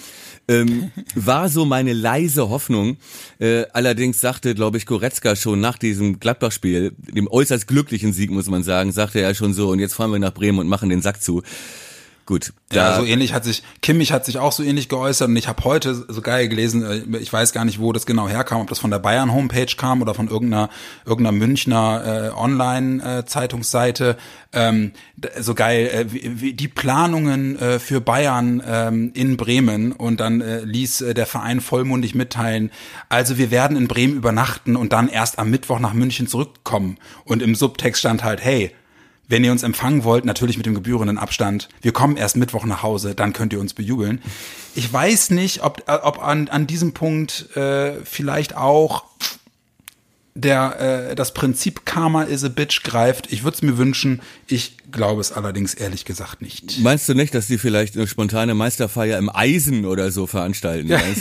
Ähm, 0.51 0.91
war 1.15 1.49
so 1.49 1.65
meine 1.65 1.93
leise 1.93 2.49
Hoffnung. 2.49 2.97
Äh, 3.39 3.67
allerdings 3.73 4.21
sagte, 4.21 4.57
glaube 4.57 4.79
ich, 4.79 4.87
Goretzka 4.87 5.37
schon 5.37 5.61
nach 5.61 5.79
diesem 5.79 6.19
Gladbach-Spiel, 6.19 6.93
dem 6.99 7.29
äußerst 7.29 7.69
glücklichen 7.69 8.13
Sieg, 8.13 8.33
muss 8.33 8.49
man 8.49 8.65
sagen, 8.65 8.91
sagte 8.91 9.21
er 9.21 9.33
schon 9.35 9.55
so, 9.55 9.69
und 9.69 9.79
jetzt 9.79 9.95
fahren 9.95 10.11
wir 10.11 10.19
nach 10.19 10.35
Bremen 10.35 10.59
und 10.59 10.67
machen 10.67 10.91
den 10.91 11.03
Sack 11.03 11.23
zu. 11.23 11.43
Gut, 12.31 12.53
Ja, 12.73 12.97
so 12.97 13.05
ähnlich 13.05 13.33
hat 13.33 13.43
sich, 13.43 13.65
Kimmich 13.83 14.13
hat 14.13 14.25
sich 14.25 14.39
auch 14.39 14.53
so 14.53 14.63
ähnlich 14.63 14.89
geäußert 14.89 15.27
und 15.27 15.37
ich 15.37 15.49
habe 15.49 15.65
heute 15.65 15.97
so 15.97 16.23
geil 16.23 16.47
gelesen, 16.47 16.85
äh, 16.85 17.19
ich 17.19 17.33
weiß 17.33 17.53
gar 17.53 17.65
nicht, 17.65 17.81
wo 17.81 17.93
das 17.93 18.07
genau 18.07 18.29
herkam, 18.29 18.61
ob 18.61 18.69
das 18.69 18.79
von 18.79 18.93
der 18.93 19.01
Bayern 19.01 19.35
Homepage 19.35 19.75
kam 19.77 20.01
oder 20.01 20.15
von 20.15 20.29
irgendeiner, 20.29 20.71
irgendeiner 21.05 21.37
Münchner 21.37 22.31
äh, 22.31 22.39
Online-Zeitungsseite. 22.39 24.17
ähm, 24.53 24.93
so 25.41 25.55
geil, 25.55 25.91
äh, 25.93 26.13
wie, 26.13 26.41
wie 26.41 26.53
die 26.53 26.69
Planungen 26.69 27.59
äh, 27.59 27.81
für 27.81 28.01
Bayern 28.01 28.63
ähm, 28.65 29.11
in 29.13 29.37
Bremen 29.37 29.91
und 29.91 30.21
dann 30.21 30.41
äh, 30.41 30.61
ließ 30.61 31.01
äh, 31.01 31.15
der 31.15 31.27
Verein 31.27 31.61
vollmundig 31.61 32.15
mitteilen, 32.15 32.71
also 33.09 33.39
wir 33.39 33.51
werden 33.51 33.77
in 33.77 33.89
Bremen 33.89 34.15
übernachten 34.15 34.77
und 34.77 34.93
dann 34.93 35.09
erst 35.09 35.41
am 35.41 35.51
Mittwoch 35.51 35.81
nach 35.81 35.95
München 35.95 36.29
zurückkommen. 36.29 36.97
Und 37.25 37.43
im 37.43 37.57
Subtext 37.57 37.99
stand 37.99 38.23
halt, 38.23 38.41
hey, 38.41 38.71
wenn 39.31 39.43
ihr 39.45 39.53
uns 39.53 39.63
empfangen 39.63 40.05
wollt, 40.05 40.25
natürlich 40.27 40.57
mit 40.59 40.67
dem 40.67 40.75
gebührenden 40.75 41.17
Abstand. 41.17 41.69
Wir 41.81 41.93
kommen 41.93 42.17
erst 42.19 42.37
Mittwoch 42.37 42.65
nach 42.67 42.83
Hause, 42.83 43.15
dann 43.15 43.33
könnt 43.33 43.53
ihr 43.55 43.61
uns 43.61 43.73
bejubeln. 43.73 44.21
Ich 44.75 44.93
weiß 44.93 45.31
nicht, 45.31 45.63
ob, 45.63 45.85
äh, 45.89 45.93
ob 46.03 46.23
an, 46.23 46.49
an 46.49 46.67
diesem 46.67 46.93
Punkt 46.93 47.57
äh, 47.57 47.95
vielleicht 48.05 48.57
auch 48.57 49.05
der 50.35 51.11
äh, 51.11 51.15
das 51.17 51.35
Prinzip 51.35 51.85
Karma 51.85 52.23
is 52.23 52.45
a 52.45 52.49
bitch 52.49 52.83
greift. 52.85 53.33
Ich 53.33 53.43
würde 53.43 53.57
es 53.57 53.63
mir 53.63 53.77
wünschen. 53.79 54.21
Ich 54.47 54.77
glaube 54.93 55.21
es 55.21 55.33
allerdings 55.33 55.75
ehrlich 55.75 56.05
gesagt 56.05 56.41
nicht. 56.41 56.79
meinst 56.81 57.09
du 57.09 57.15
nicht, 57.15 57.35
dass 57.35 57.49
die 57.49 57.59
vielleicht 57.59 57.97
eine 57.97 58.07
spontane 58.07 58.55
Meisterfeier 58.55 59.19
im 59.19 59.29
Eisen 59.29 59.85
oder 59.85 60.11
so 60.13 60.27
veranstalten? 60.29 60.93
Also, 60.93 61.21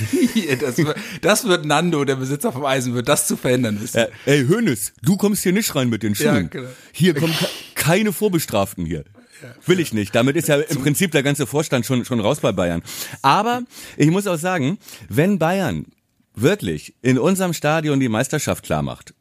das, 0.62 0.78
wird, 0.78 0.98
das 1.22 1.46
wird 1.46 1.66
Nando, 1.66 2.06
der 2.06 2.16
Besitzer 2.18 2.52
vom 2.52 2.66
Eisen, 2.66 2.94
wird 2.94 3.10
das 3.10 3.28
zu 3.28 3.36
verhindern 3.36 3.82
wissen. 3.82 3.98
Ja, 3.98 4.08
ey, 4.26 4.46
Hönes, 4.48 4.94
du 5.02 5.18
kommst 5.18 5.44
hier 5.44 5.54
nicht 5.54 5.76
rein 5.76 5.90
mit 5.90 6.04
den 6.04 6.14
Schuhen. 6.16 6.36
Ja, 6.36 6.42
genau. 6.44 6.70
Hier 6.92 7.14
kommen 7.16 7.34
ke- 7.34 7.48
keine 7.90 8.14
Vorbestraften 8.14 8.86
hier. 8.86 9.04
Will 9.66 9.80
ich 9.80 9.94
nicht. 9.94 10.14
Damit 10.14 10.36
ist 10.36 10.48
ja 10.48 10.58
im 10.58 10.82
Prinzip 10.82 11.12
der 11.12 11.24
ganze 11.24 11.48
Vorstand 11.48 11.88
schon, 11.88 12.06
schon 12.06 12.20
raus 12.20 12.40
bei 12.40 12.52
Bayern. 12.52 12.84
Aber 13.24 13.64
ich 13.98 14.12
muss 14.12 14.28
auch 14.28 14.38
sagen, 14.38 14.78
wenn 15.08 15.40
Bayern 15.40 15.88
wirklich 16.36 16.94
in 17.02 17.18
unserem 17.18 17.54
Stadion 17.54 18.00
die 18.00 18.10
Meisterschaft 18.10 18.64
klar 18.64 18.84
macht, 18.84 19.16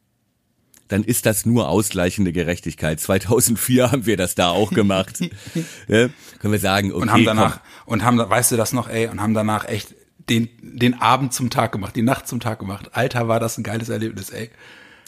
dann 0.87 1.03
ist 1.03 1.25
das 1.25 1.47
nur 1.47 1.67
ausgleichende 1.67 2.31
Gerechtigkeit. 2.31 2.99
2004 2.99 3.91
haben 3.91 4.05
wir 4.05 4.17
das 4.17 4.35
da 4.35 4.49
auch 4.49 4.71
gemacht. 4.71 5.19
ja, 5.87 6.09
können 6.39 6.51
wir 6.51 6.59
sagen, 6.59 6.91
okay, 6.91 7.01
und 7.01 7.11
haben 7.11 7.25
danach 7.25 7.61
komm. 7.85 7.93
und 7.93 8.03
haben 8.03 8.17
weißt 8.19 8.51
du 8.51 8.57
das 8.57 8.71
noch, 8.71 8.87
ey, 8.87 9.07
und 9.07 9.19
haben 9.19 9.33
danach 9.33 9.67
echt 9.67 9.95
den 10.29 10.47
den 10.61 11.01
Abend 11.01 11.33
zum 11.33 11.49
Tag 11.49 11.71
gemacht, 11.71 11.95
die 11.95 12.03
Nacht 12.03 12.27
zum 12.27 12.39
Tag 12.39 12.59
gemacht. 12.59 12.91
Alter, 12.91 13.27
war 13.27 13.39
das 13.39 13.57
ein 13.57 13.63
geiles 13.63 13.89
Erlebnis, 13.89 14.29
ey. 14.29 14.51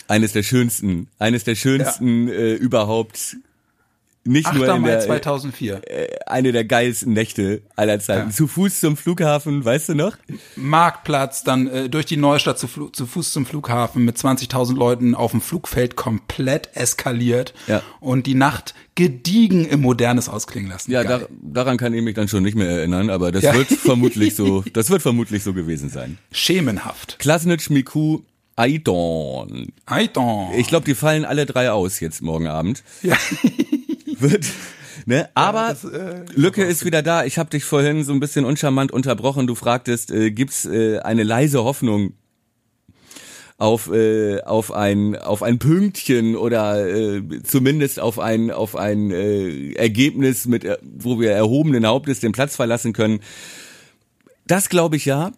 eines 0.07 0.33
der 0.33 0.41
schönsten, 0.41 1.09
eines 1.19 1.43
der 1.43 1.53
schönsten 1.53 2.27
äh, 2.27 2.53
überhaupt. 2.53 3.37
Nicht 4.23 4.53
nur 4.53 4.67
8. 4.69 4.75
in 4.75 4.81
Mai 4.83 4.87
der, 4.89 4.99
2004. 4.99 5.81
äh, 5.89 6.07
eine 6.27 6.51
der 6.51 6.63
geilsten 6.63 7.13
Nächte 7.13 7.63
aller 7.75 7.99
Zeiten. 7.99 8.29
Ja. 8.29 8.35
Zu 8.35 8.45
Fuß 8.47 8.79
zum 8.79 8.95
Flughafen, 8.95 9.65
weißt 9.65 9.89
du 9.89 9.95
noch? 9.95 10.15
Marktplatz, 10.55 11.43
dann 11.43 11.67
äh, 11.67 11.89
durch 11.89 12.05
die 12.05 12.17
Neustadt 12.17 12.59
zu, 12.59 12.67
zu 12.89 13.05
Fuß 13.07 13.31
zum 13.33 13.47
Flughafen 13.47 14.05
mit 14.05 14.17
20.000 14.17 14.75
Leuten 14.75 15.15
auf 15.15 15.31
dem 15.31 15.41
Flugfeld 15.41 15.95
komplett 15.95 16.69
eskaliert 16.75 17.53
Ja. 17.65 17.81
und 17.99 18.27
die 18.27 18.35
Nacht 18.35 18.75
gediegen 18.93 19.65
im 19.65 19.81
Modernes 19.81 20.29
ausklingen 20.29 20.69
lassen. 20.69 20.91
Ja, 20.91 21.03
da, 21.03 21.21
daran 21.41 21.77
kann 21.77 21.93
ich 21.93 22.03
mich 22.03 22.13
dann 22.13 22.27
schon 22.27 22.43
nicht 22.43 22.55
mehr 22.55 22.69
erinnern, 22.69 23.09
aber 23.09 23.31
das 23.31 23.41
Ja. 23.43 23.55
wird 23.55 23.69
vermutlich 23.69 24.35
so, 24.35 24.63
das 24.73 24.91
wird 24.91 25.01
vermutlich 25.01 25.41
so 25.41 25.53
gewesen 25.53 25.89
sein. 25.89 26.19
Schemenhaft. 26.31 27.17
Klasnitsch, 27.17 27.71
Miku, 27.71 28.19
Aidon. 28.55 29.67
Aiton. 29.87 30.49
Ich 30.57 30.67
glaube, 30.67 30.85
die 30.85 30.93
fallen 30.93 31.25
alle 31.25 31.47
drei 31.47 31.71
aus 31.71 31.99
jetzt 31.99 32.21
morgen 32.21 32.45
Abend. 32.47 32.83
ja. 33.01 33.15
wird. 34.21 34.45
Ne? 35.05 35.29
Aber 35.33 35.69
das, 35.69 35.83
äh, 35.85 36.25
Lücke 36.35 36.63
ist 36.63 36.85
wieder 36.85 37.01
da. 37.01 37.23
Ich 37.23 37.39
habe 37.39 37.49
dich 37.49 37.63
vorhin 37.63 38.03
so 38.03 38.13
ein 38.13 38.19
bisschen 38.19 38.45
uncharmant 38.45 38.91
unterbrochen. 38.91 39.47
Du 39.47 39.55
fragtest, 39.55 40.11
äh, 40.11 40.29
gibt's 40.31 40.65
äh, 40.65 40.99
eine 40.99 41.23
leise 41.23 41.63
Hoffnung 41.63 42.13
auf 43.57 43.91
äh, 43.91 44.41
auf 44.41 44.71
ein 44.71 45.15
auf 45.15 45.43
ein 45.43 45.59
Pünktchen 45.59 46.35
oder 46.35 46.87
äh, 46.87 47.21
zumindest 47.43 47.99
auf 47.99 48.19
ein 48.19 48.51
auf 48.51 48.75
ein 48.75 49.11
äh, 49.11 49.73
Ergebnis 49.73 50.45
mit 50.45 50.65
äh, 50.65 50.77
wo 50.81 51.19
wir 51.19 51.31
erhobenen 51.31 51.85
Hauptes 51.87 52.19
den 52.19 52.31
Platz 52.31 52.55
verlassen 52.55 52.91
können. 52.91 53.21
Das 54.47 54.67
glaube 54.69 54.95
ich 54.97 55.05
ja, 55.05 55.31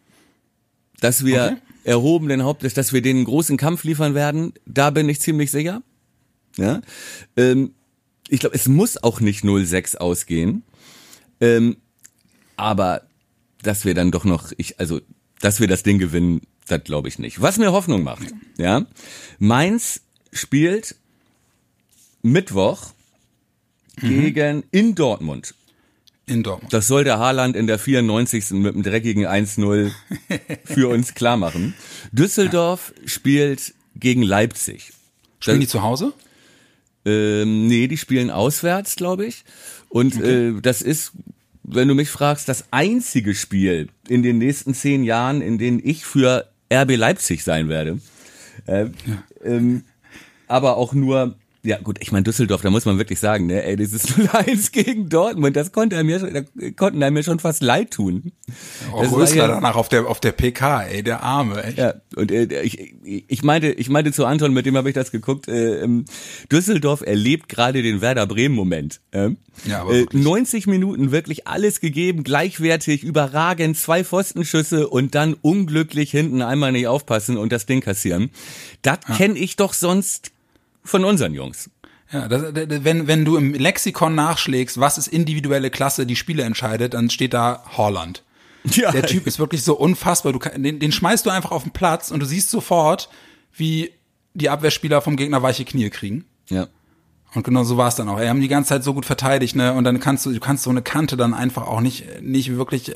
dass 1.00 1.26
wir 1.26 1.44
Okay. 1.44 1.56
erhobenen 1.84 2.44
Hauptes, 2.44 2.74
dass 2.74 2.94
wir 2.94 3.02
den 3.02 3.26
großen 3.26 3.58
Kampf 3.58 3.84
liefern 3.84 4.16
werden. 4.16 4.54
Da 4.66 4.90
bin 4.90 5.10
ich 5.10 5.20
ziemlich 5.20 5.52
sicher. 5.52 5.82
Ja. 6.58 6.82
Ähm, 7.36 7.74
ich 8.34 8.40
glaube, 8.40 8.56
es 8.56 8.68
muss 8.68 9.02
auch 9.02 9.20
nicht 9.20 9.44
0-6 9.44 9.98
ausgehen. 9.98 10.64
Ähm, 11.40 11.78
aber 12.58 13.04
dass 13.62 13.86
wir 13.86 13.94
dann 13.94 14.10
doch 14.10 14.26
noch, 14.26 14.52
ich, 14.58 14.80
also, 14.80 15.02
dass 15.40 15.60
wir 15.60 15.68
das 15.68 15.84
Ding 15.84 16.00
gewinnen, 16.00 16.42
das 16.68 16.84
glaube 16.84 17.10
ich 17.10 17.20
nicht. 17.20 17.44
Was 17.44 17.60
mir 17.60 17.72
Hoffnung 17.72 18.02
macht, 18.02 18.34
ja. 18.58 18.88
Mainz 19.38 20.02
spielt 20.32 20.96
Mittwoch 22.24 22.94
gegen 24.02 24.64
in 24.72 24.96
Dortmund. 24.96 25.54
In 26.26 26.42
Dortmund. 26.42 26.74
Das 26.74 26.88
soll 26.88 27.04
der 27.04 27.20
Haaland 27.20 27.56
in 27.56 27.68
der 27.68 27.78
94. 27.78 28.52
mit 28.52 28.74
einem 28.74 28.82
dreckigen 28.82 29.28
1-0 29.28 29.92
für 30.64 30.88
uns 30.88 31.14
klar 31.14 31.38
machen. 31.38 31.76
Düsseldorf 32.12 32.94
spielt 33.06 33.76
gegen 33.96 34.24
Leipzig. 34.24 34.92
Spielen 35.40 35.60
die 35.60 35.68
zu 35.68 35.84
Hause? 35.84 36.14
Ähm, 37.06 37.68
nee, 37.68 37.88
die 37.88 37.98
spielen 37.98 38.30
auswärts, 38.30 38.96
glaube 38.96 39.26
ich. 39.26 39.44
Und 39.90 40.20
äh, 40.22 40.54
das 40.62 40.82
ist, 40.82 41.12
wenn 41.64 41.88
du 41.88 41.96
mich 41.96 42.10
fragst, 42.10 42.48
das 42.50 42.66
einzige 42.72 43.36
Spiel 43.36 43.90
in 44.08 44.24
den 44.24 44.38
nächsten 44.38 44.74
zehn 44.74 45.04
Jahren, 45.04 45.42
in 45.42 45.58
denen 45.58 45.82
ich 45.84 46.06
für 46.06 46.50
RB 46.72 46.96
Leipzig 46.96 47.44
sein 47.44 47.70
werde. 47.70 48.00
Äh, 48.66 48.88
ähm, 49.44 49.84
aber 50.48 50.78
auch 50.78 50.94
nur, 50.94 51.36
ja 51.66 51.78
gut, 51.80 51.98
ich 52.02 52.12
meine 52.12 52.24
Düsseldorf, 52.24 52.62
da 52.62 52.70
muss 52.70 52.84
man 52.86 52.98
wirklich 52.98 53.20
sagen, 53.20 53.46
ne, 53.46 53.64
ey, 53.64 53.76
dieses 53.78 54.06
0-1 54.18 54.72
gegen 54.74 55.08
Dortmund, 55.08 55.56
das 55.56 55.72
konnte 55.72 55.96
er 55.96 56.04
mir, 56.04 56.20
schon- 56.20 56.34
da 56.34 56.42
konnten 56.76 57.02
er 57.02 57.10
mir 57.10 57.24
schon 57.24 57.40
fast 57.40 57.64
leid 57.64 57.92
tun. 57.92 58.34
Auch 58.92 59.02
Das 59.04 59.12
war 59.12 59.20
Rösler 59.20 59.36
ja- 59.44 59.48
danach 59.48 59.76
auf 59.78 59.88
der 59.88 60.08
auf 60.08 60.20
der 60.20 60.34
PK, 60.34 60.84
ey, 60.84 61.04
der 61.04 61.24
Arme, 61.24 61.64
echt. 61.64 61.78
Ja, 61.78 61.94
und 62.18 62.32
äh, 62.32 62.62
ich, 62.64 62.96
ich 63.04 63.44
meinte, 63.44 63.72
ich 63.72 63.90
meinte 63.90 64.12
zu 64.12 64.26
Anton, 64.26 64.54
mit 64.54 64.66
dem 64.66 64.76
habe 64.76 64.90
ich 64.90 64.96
das 64.96 65.12
geguckt. 65.12 65.48
Äh, 65.48 65.82
ähm, 65.84 66.04
Düsseldorf 66.52 67.00
erlebt 67.02 67.48
gerade 67.48 67.82
den 67.82 68.02
Werder 68.02 68.28
Bremen 68.28 68.56
Moment. 68.56 69.00
Ähm, 69.14 69.38
Ja, 69.66 69.82
aber 69.84 69.92
äh, 69.94 70.00
wirklich. 70.02 70.22
90 70.24 70.68
Minuten 70.68 71.12
wirklich 71.12 71.48
alles 71.48 71.80
gegeben, 71.80 72.24
gleichwertig, 72.24 73.04
überragend, 73.06 73.78
zwei 73.78 74.04
Pfostenschüsse 74.04 74.90
und 74.90 75.16
dann 75.16 75.34
unglücklich 75.42 76.12
hinten 76.12 76.42
einmal 76.42 76.74
nicht 76.74 76.88
aufpassen 76.88 77.38
und 77.38 77.54
das 77.54 77.66
Ding 77.66 77.80
kassieren. 77.80 78.32
Das 78.82 79.00
kenn 79.16 79.38
ich 79.38 79.56
doch 79.56 79.74
sonst 79.74 80.33
von 80.84 81.04
unseren 81.06 81.34
Jungs. 81.34 81.70
Ja, 82.12 82.28
das, 82.28 82.54
das- 82.54 82.84
wenn, 82.84 83.08
wenn 83.08 83.26
du 83.26 83.38
im 83.38 83.54
Lexikon 83.54 84.16
nachschlägst, 84.16 84.80
was 84.80 84.98
ist 84.98 85.08
individuelle 85.08 85.70
Klasse, 85.72 86.06
die 86.06 86.16
Spiele 86.16 86.44
entscheidet, 86.44 86.94
dann 86.94 87.10
steht 87.10 87.34
da 87.34 87.64
Holland. 87.78 88.24
Ja, 88.66 88.92
Der 88.92 89.06
Typ 89.06 89.28
ist 89.28 89.40
wirklich 89.40 89.62
so 89.64 89.76
unfassbar. 89.78 90.32
Du, 90.32 90.40
den, 90.40 90.80
den 90.80 90.92
schmeißt 90.94 91.26
du 91.26 91.30
einfach 91.30 91.52
auf 91.52 91.64
den 91.64 91.74
Platz 91.74 92.12
und 92.12 92.22
du 92.22 92.26
siehst 92.26 92.50
sofort, 92.50 93.10
wie 93.54 93.92
die 94.36 94.50
Abwehrspieler 94.50 95.02
vom 95.02 95.18
Gegner 95.18 95.42
weiche 95.44 95.66
Knie 95.66 95.90
kriegen. 95.90 96.24
Ja. 96.50 96.68
Und 97.34 97.44
genau 97.44 97.64
so 97.66 97.76
war 97.76 97.90
es 97.90 97.96
dann 97.96 98.08
auch. 98.08 98.20
Er 98.20 98.30
haben 98.30 98.40
die 98.40 98.48
ganze 98.48 98.70
Zeit 98.70 98.84
so 98.86 98.94
gut 98.94 99.06
verteidigt, 99.06 99.56
ne? 99.58 99.74
Und 99.74 99.84
dann 99.84 100.00
kannst 100.00 100.26
du, 100.26 100.32
du 100.32 100.40
kannst 100.40 100.64
so 100.64 100.70
eine 100.70 100.82
Kante 100.82 101.18
dann 101.18 101.34
einfach 101.34 101.68
auch 101.68 101.82
nicht, 101.82 102.22
nicht 102.22 102.56
wirklich 102.56 102.96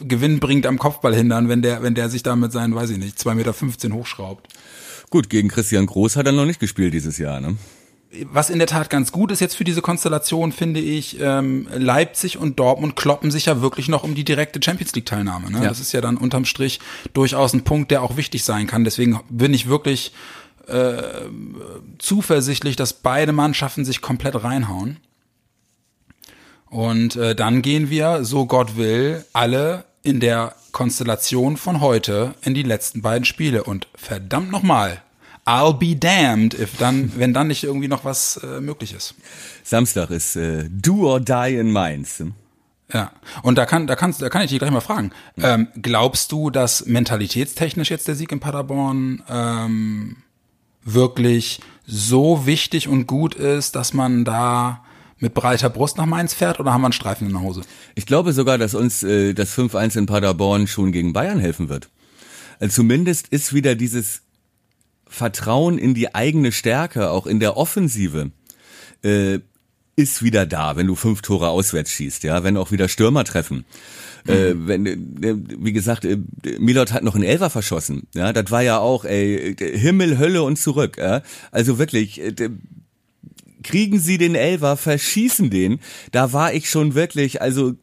gewinnbringend 0.00 0.66
am 0.66 0.78
Kopfball 0.78 1.14
hindern, 1.14 1.48
wenn 1.48 1.62
der, 1.62 1.82
wenn 1.84 1.94
der 1.94 2.08
sich 2.08 2.22
da 2.24 2.34
mit 2.34 2.50
seinen, 2.52 2.74
weiß 2.74 2.90
ich 2.90 2.98
nicht, 2.98 3.16
2,15 3.18 3.34
Meter 3.34 3.94
hochschraubt. 3.94 4.48
Gut, 5.10 5.30
gegen 5.30 5.48
Christian 5.48 5.86
Groß 5.86 6.16
hat 6.16 6.26
er 6.26 6.32
noch 6.32 6.46
nicht 6.46 6.60
gespielt 6.60 6.94
dieses 6.94 7.18
Jahr, 7.18 7.40
ne? 7.40 7.56
was 8.24 8.50
in 8.50 8.58
der 8.58 8.68
Tat 8.68 8.90
ganz 8.90 9.12
gut 9.12 9.30
ist 9.30 9.40
jetzt 9.40 9.56
für 9.56 9.64
diese 9.64 9.82
Konstellation, 9.82 10.52
finde 10.52 10.80
ich, 10.80 11.18
ähm, 11.20 11.68
Leipzig 11.74 12.38
und 12.38 12.58
Dortmund 12.58 12.96
kloppen 12.96 13.30
sich 13.30 13.46
ja 13.46 13.60
wirklich 13.60 13.88
noch 13.88 14.04
um 14.04 14.14
die 14.14 14.24
direkte 14.24 14.60
Champions 14.62 14.94
League 14.94 15.06
Teilnahme. 15.06 15.50
Ne? 15.50 15.58
Ja. 15.58 15.68
Das 15.68 15.80
ist 15.80 15.92
ja 15.92 16.00
dann 16.00 16.16
unterm 16.16 16.44
Strich 16.44 16.80
durchaus 17.12 17.52
ein 17.52 17.64
Punkt, 17.64 17.90
der 17.90 18.02
auch 18.02 18.16
wichtig 18.16 18.44
sein 18.44 18.66
kann. 18.66 18.84
Deswegen 18.84 19.20
bin 19.28 19.52
ich 19.52 19.68
wirklich 19.68 20.12
äh, 20.68 21.02
zuversichtlich, 21.98 22.76
dass 22.76 22.92
beide 22.92 23.32
Mannschaften 23.32 23.84
sich 23.84 24.00
komplett 24.00 24.42
reinhauen. 24.42 24.98
Und 26.68 27.16
äh, 27.16 27.34
dann 27.34 27.62
gehen 27.62 27.90
wir, 27.90 28.24
so 28.24 28.46
Gott 28.46 28.76
will, 28.76 29.24
alle 29.32 29.84
in 30.06 30.20
der 30.20 30.54
Konstellation 30.72 31.56
von 31.56 31.80
heute 31.80 32.34
in 32.42 32.54
die 32.54 32.62
letzten 32.62 33.02
beiden 33.02 33.24
Spiele. 33.24 33.64
Und 33.64 33.88
verdammt 33.96 34.50
nochmal, 34.50 35.02
I'll 35.44 35.74
be 35.74 35.96
damned, 35.96 36.54
if 36.54 36.76
dann, 36.78 37.12
wenn 37.16 37.34
dann 37.34 37.48
nicht 37.48 37.64
irgendwie 37.64 37.88
noch 37.88 38.04
was 38.04 38.38
äh, 38.42 38.60
möglich 38.60 38.94
ist. 38.94 39.14
Samstag 39.64 40.10
ist 40.10 40.36
äh, 40.36 40.68
Do 40.70 41.10
or 41.10 41.20
Die 41.20 41.56
in 41.58 41.72
Mainz. 41.72 42.22
Ja, 42.92 43.10
und 43.42 43.58
da 43.58 43.66
kann, 43.66 43.88
da 43.88 43.96
kannst, 43.96 44.22
da 44.22 44.28
kann 44.28 44.42
ich 44.42 44.50
dich 44.50 44.60
gleich 44.60 44.70
mal 44.70 44.80
fragen. 44.80 45.10
Ähm, 45.42 45.66
glaubst 45.82 46.30
du, 46.30 46.50
dass 46.50 46.86
mentalitätstechnisch 46.86 47.90
jetzt 47.90 48.06
der 48.06 48.14
Sieg 48.14 48.30
in 48.30 48.38
Paderborn 48.38 49.24
ähm, 49.28 50.18
wirklich 50.84 51.60
so 51.84 52.46
wichtig 52.46 52.86
und 52.86 53.08
gut 53.08 53.34
ist, 53.34 53.74
dass 53.74 53.92
man 53.92 54.24
da 54.24 54.84
mit 55.18 55.34
breiter 55.34 55.70
Brust 55.70 55.96
nach 55.96 56.06
Mainz 56.06 56.34
fährt 56.34 56.60
oder 56.60 56.72
haben 56.72 56.82
wir 56.82 56.86
einen 56.86 56.92
Streifen 56.92 57.26
in 57.28 57.32
der 57.32 57.42
Hose? 57.42 57.62
Ich 57.94 58.06
glaube 58.06 58.32
sogar, 58.32 58.58
dass 58.58 58.74
uns 58.74 59.02
äh, 59.02 59.32
das 59.32 59.56
5-1 59.56 59.98
in 59.98 60.06
Paderborn 60.06 60.66
schon 60.66 60.92
gegen 60.92 61.12
Bayern 61.12 61.38
helfen 61.38 61.68
wird. 61.68 61.88
Also 62.58 62.76
zumindest 62.76 63.28
ist 63.28 63.54
wieder 63.54 63.74
dieses 63.74 64.22
Vertrauen 65.08 65.78
in 65.78 65.94
die 65.94 66.14
eigene 66.14 66.52
Stärke, 66.52 67.10
auch 67.10 67.26
in 67.26 67.40
der 67.40 67.56
Offensive, 67.56 68.30
äh, 69.02 69.38
ist 69.96 70.22
wieder 70.22 70.44
da, 70.44 70.76
wenn 70.76 70.86
du 70.86 70.94
fünf 70.94 71.22
Tore 71.22 71.48
auswärts 71.48 71.90
schießt, 71.90 72.22
ja, 72.24 72.44
wenn 72.44 72.58
auch 72.58 72.70
wieder 72.70 72.88
Stürmer 72.88 73.24
treffen. 73.24 73.64
Mhm. 74.26 74.32
Äh, 74.32 74.66
wenn, 74.66 74.86
äh, 74.86 75.36
wie 75.58 75.72
gesagt, 75.72 76.04
äh, 76.04 76.18
Milot 76.58 76.92
hat 76.92 77.02
noch 77.02 77.14
einen 77.14 77.24
Elfer 77.24 77.48
verschossen, 77.48 78.06
ja, 78.14 78.32
das 78.32 78.50
war 78.50 78.62
ja 78.62 78.78
auch, 78.78 79.06
ey, 79.06 79.56
Himmel, 79.58 80.18
Hölle 80.18 80.42
und 80.42 80.58
zurück, 80.58 80.98
ja, 80.98 81.22
also 81.50 81.78
wirklich, 81.78 82.20
äh, 82.20 82.50
kriegen 83.62 83.98
sie 83.98 84.18
den 84.18 84.34
Elfer, 84.34 84.76
verschießen 84.76 85.50
den, 85.50 85.80
da 86.12 86.32
war 86.32 86.52
ich 86.52 86.70
schon 86.70 86.94
wirklich, 86.94 87.42
also 87.42 87.74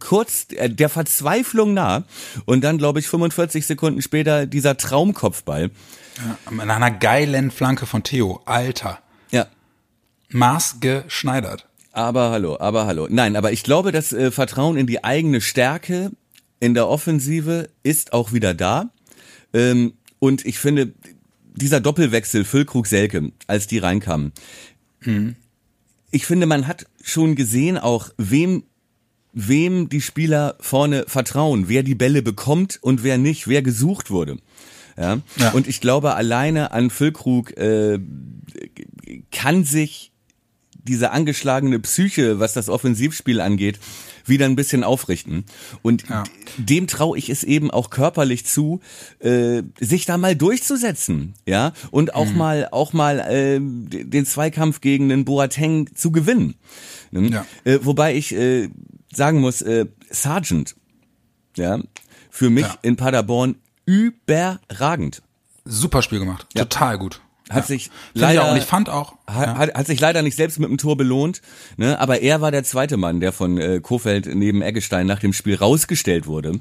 kurz 0.00 0.48
der 0.48 0.88
Verzweiflung 0.88 1.72
nah 1.72 2.04
und 2.44 2.62
dann 2.62 2.78
glaube 2.78 3.00
ich 3.00 3.08
45 3.08 3.66
Sekunden 3.66 4.02
später 4.02 4.46
dieser 4.46 4.76
Traumkopfball. 4.76 5.70
Mit 6.50 6.60
einer 6.60 6.90
geilen 6.90 7.50
Flanke 7.50 7.86
von 7.86 8.02
Theo, 8.02 8.40
Alter. 8.44 9.00
Ja, 9.30 9.46
maßgeschneidert. 10.30 11.66
Aber 11.92 12.30
hallo, 12.30 12.58
aber 12.58 12.86
hallo. 12.86 13.06
Nein, 13.10 13.36
aber 13.36 13.52
ich 13.52 13.62
glaube, 13.62 13.92
das 13.92 14.12
äh, 14.12 14.30
Vertrauen 14.30 14.76
in 14.76 14.86
die 14.86 15.02
eigene 15.02 15.40
Stärke 15.40 16.10
in 16.60 16.74
der 16.74 16.88
Offensive 16.88 17.70
ist 17.82 18.12
auch 18.12 18.32
wieder 18.32 18.52
da. 18.52 18.90
Ähm, 19.54 19.94
und 20.18 20.44
ich 20.44 20.58
finde, 20.58 20.92
dieser 21.56 21.80
Doppelwechsel 21.80 22.44
Füllkrug-Selke, 22.44 23.32
als 23.46 23.66
die 23.66 23.78
reinkamen, 23.78 24.32
mhm. 25.00 25.36
ich 26.10 26.26
finde, 26.26 26.46
man 26.46 26.66
hat 26.66 26.86
schon 27.02 27.34
gesehen 27.34 27.78
auch, 27.78 28.10
wem 28.16 28.64
wem 29.38 29.90
die 29.90 30.00
Spieler 30.00 30.56
vorne 30.60 31.04
vertrauen, 31.06 31.68
wer 31.68 31.82
die 31.82 31.94
Bälle 31.94 32.22
bekommt 32.22 32.78
und 32.80 33.04
wer 33.04 33.18
nicht, 33.18 33.46
wer 33.46 33.60
gesucht 33.60 34.10
wurde. 34.10 34.38
Ja? 34.96 35.18
ja. 35.36 35.50
Und 35.50 35.68
ich 35.68 35.82
glaube, 35.82 36.14
alleine 36.14 36.72
an 36.72 36.88
Füllkrug 36.88 37.54
äh, 37.58 37.98
kann 39.30 39.64
sich 39.64 40.12
diese 40.86 41.10
angeschlagene 41.10 41.78
Psyche, 41.80 42.40
was 42.40 42.52
das 42.52 42.68
Offensivspiel 42.68 43.40
angeht, 43.40 43.78
wieder 44.24 44.46
ein 44.46 44.56
bisschen 44.56 44.84
aufrichten. 44.84 45.44
Und 45.82 46.08
ja. 46.08 46.24
dem 46.56 46.86
traue 46.86 47.18
ich 47.18 47.30
es 47.30 47.44
eben 47.44 47.70
auch 47.70 47.90
körperlich 47.90 48.46
zu, 48.46 48.80
äh, 49.18 49.62
sich 49.80 50.06
da 50.06 50.18
mal 50.18 50.36
durchzusetzen, 50.36 51.34
ja, 51.46 51.72
und 51.90 52.14
auch 52.14 52.26
mhm. 52.26 52.36
mal 52.36 52.68
auch 52.70 52.92
mal 52.92 53.20
äh, 53.20 53.58
den 53.60 54.26
Zweikampf 54.26 54.80
gegen 54.80 55.08
den 55.08 55.24
Boateng 55.24 55.94
zu 55.94 56.10
gewinnen. 56.10 56.54
Ne? 57.10 57.30
Ja. 57.30 57.46
Äh, 57.64 57.80
wobei 57.82 58.14
ich 58.14 58.34
äh, 58.34 58.68
sagen 59.12 59.40
muss, 59.40 59.62
äh, 59.62 59.86
Sargent, 60.10 60.76
ja, 61.56 61.80
für 62.30 62.50
mich 62.50 62.66
ja. 62.66 62.78
in 62.82 62.96
Paderborn 62.96 63.56
überragend. 63.84 65.22
Super 65.64 66.02
Spiel 66.02 66.20
gemacht, 66.20 66.46
total 66.54 66.98
gut. 66.98 67.20
Hat 67.48 67.58
ja. 67.58 67.62
sich 67.62 67.90
leider 68.14 68.32
ich 68.32 68.40
auch. 68.40 68.50
Und 68.52 68.56
ich 68.56 68.64
fand 68.64 68.90
auch 68.90 69.14
hat, 69.26 69.56
hat, 69.56 69.74
hat 69.74 69.86
sich 69.86 70.00
leider 70.00 70.22
nicht 70.22 70.36
selbst 70.36 70.58
mit 70.58 70.68
dem 70.68 70.78
Tor 70.78 70.96
belohnt, 70.96 71.42
ne? 71.76 71.98
Aber 72.00 72.20
er 72.20 72.40
war 72.40 72.50
der 72.50 72.64
zweite 72.64 72.96
Mann, 72.96 73.20
der 73.20 73.32
von 73.32 73.58
äh, 73.58 73.80
Kofeld 73.80 74.26
neben 74.34 74.62
Eggestein 74.62 75.06
nach 75.06 75.20
dem 75.20 75.32
Spiel 75.32 75.54
rausgestellt 75.54 76.26
wurde, 76.26 76.52
ne, 76.52 76.60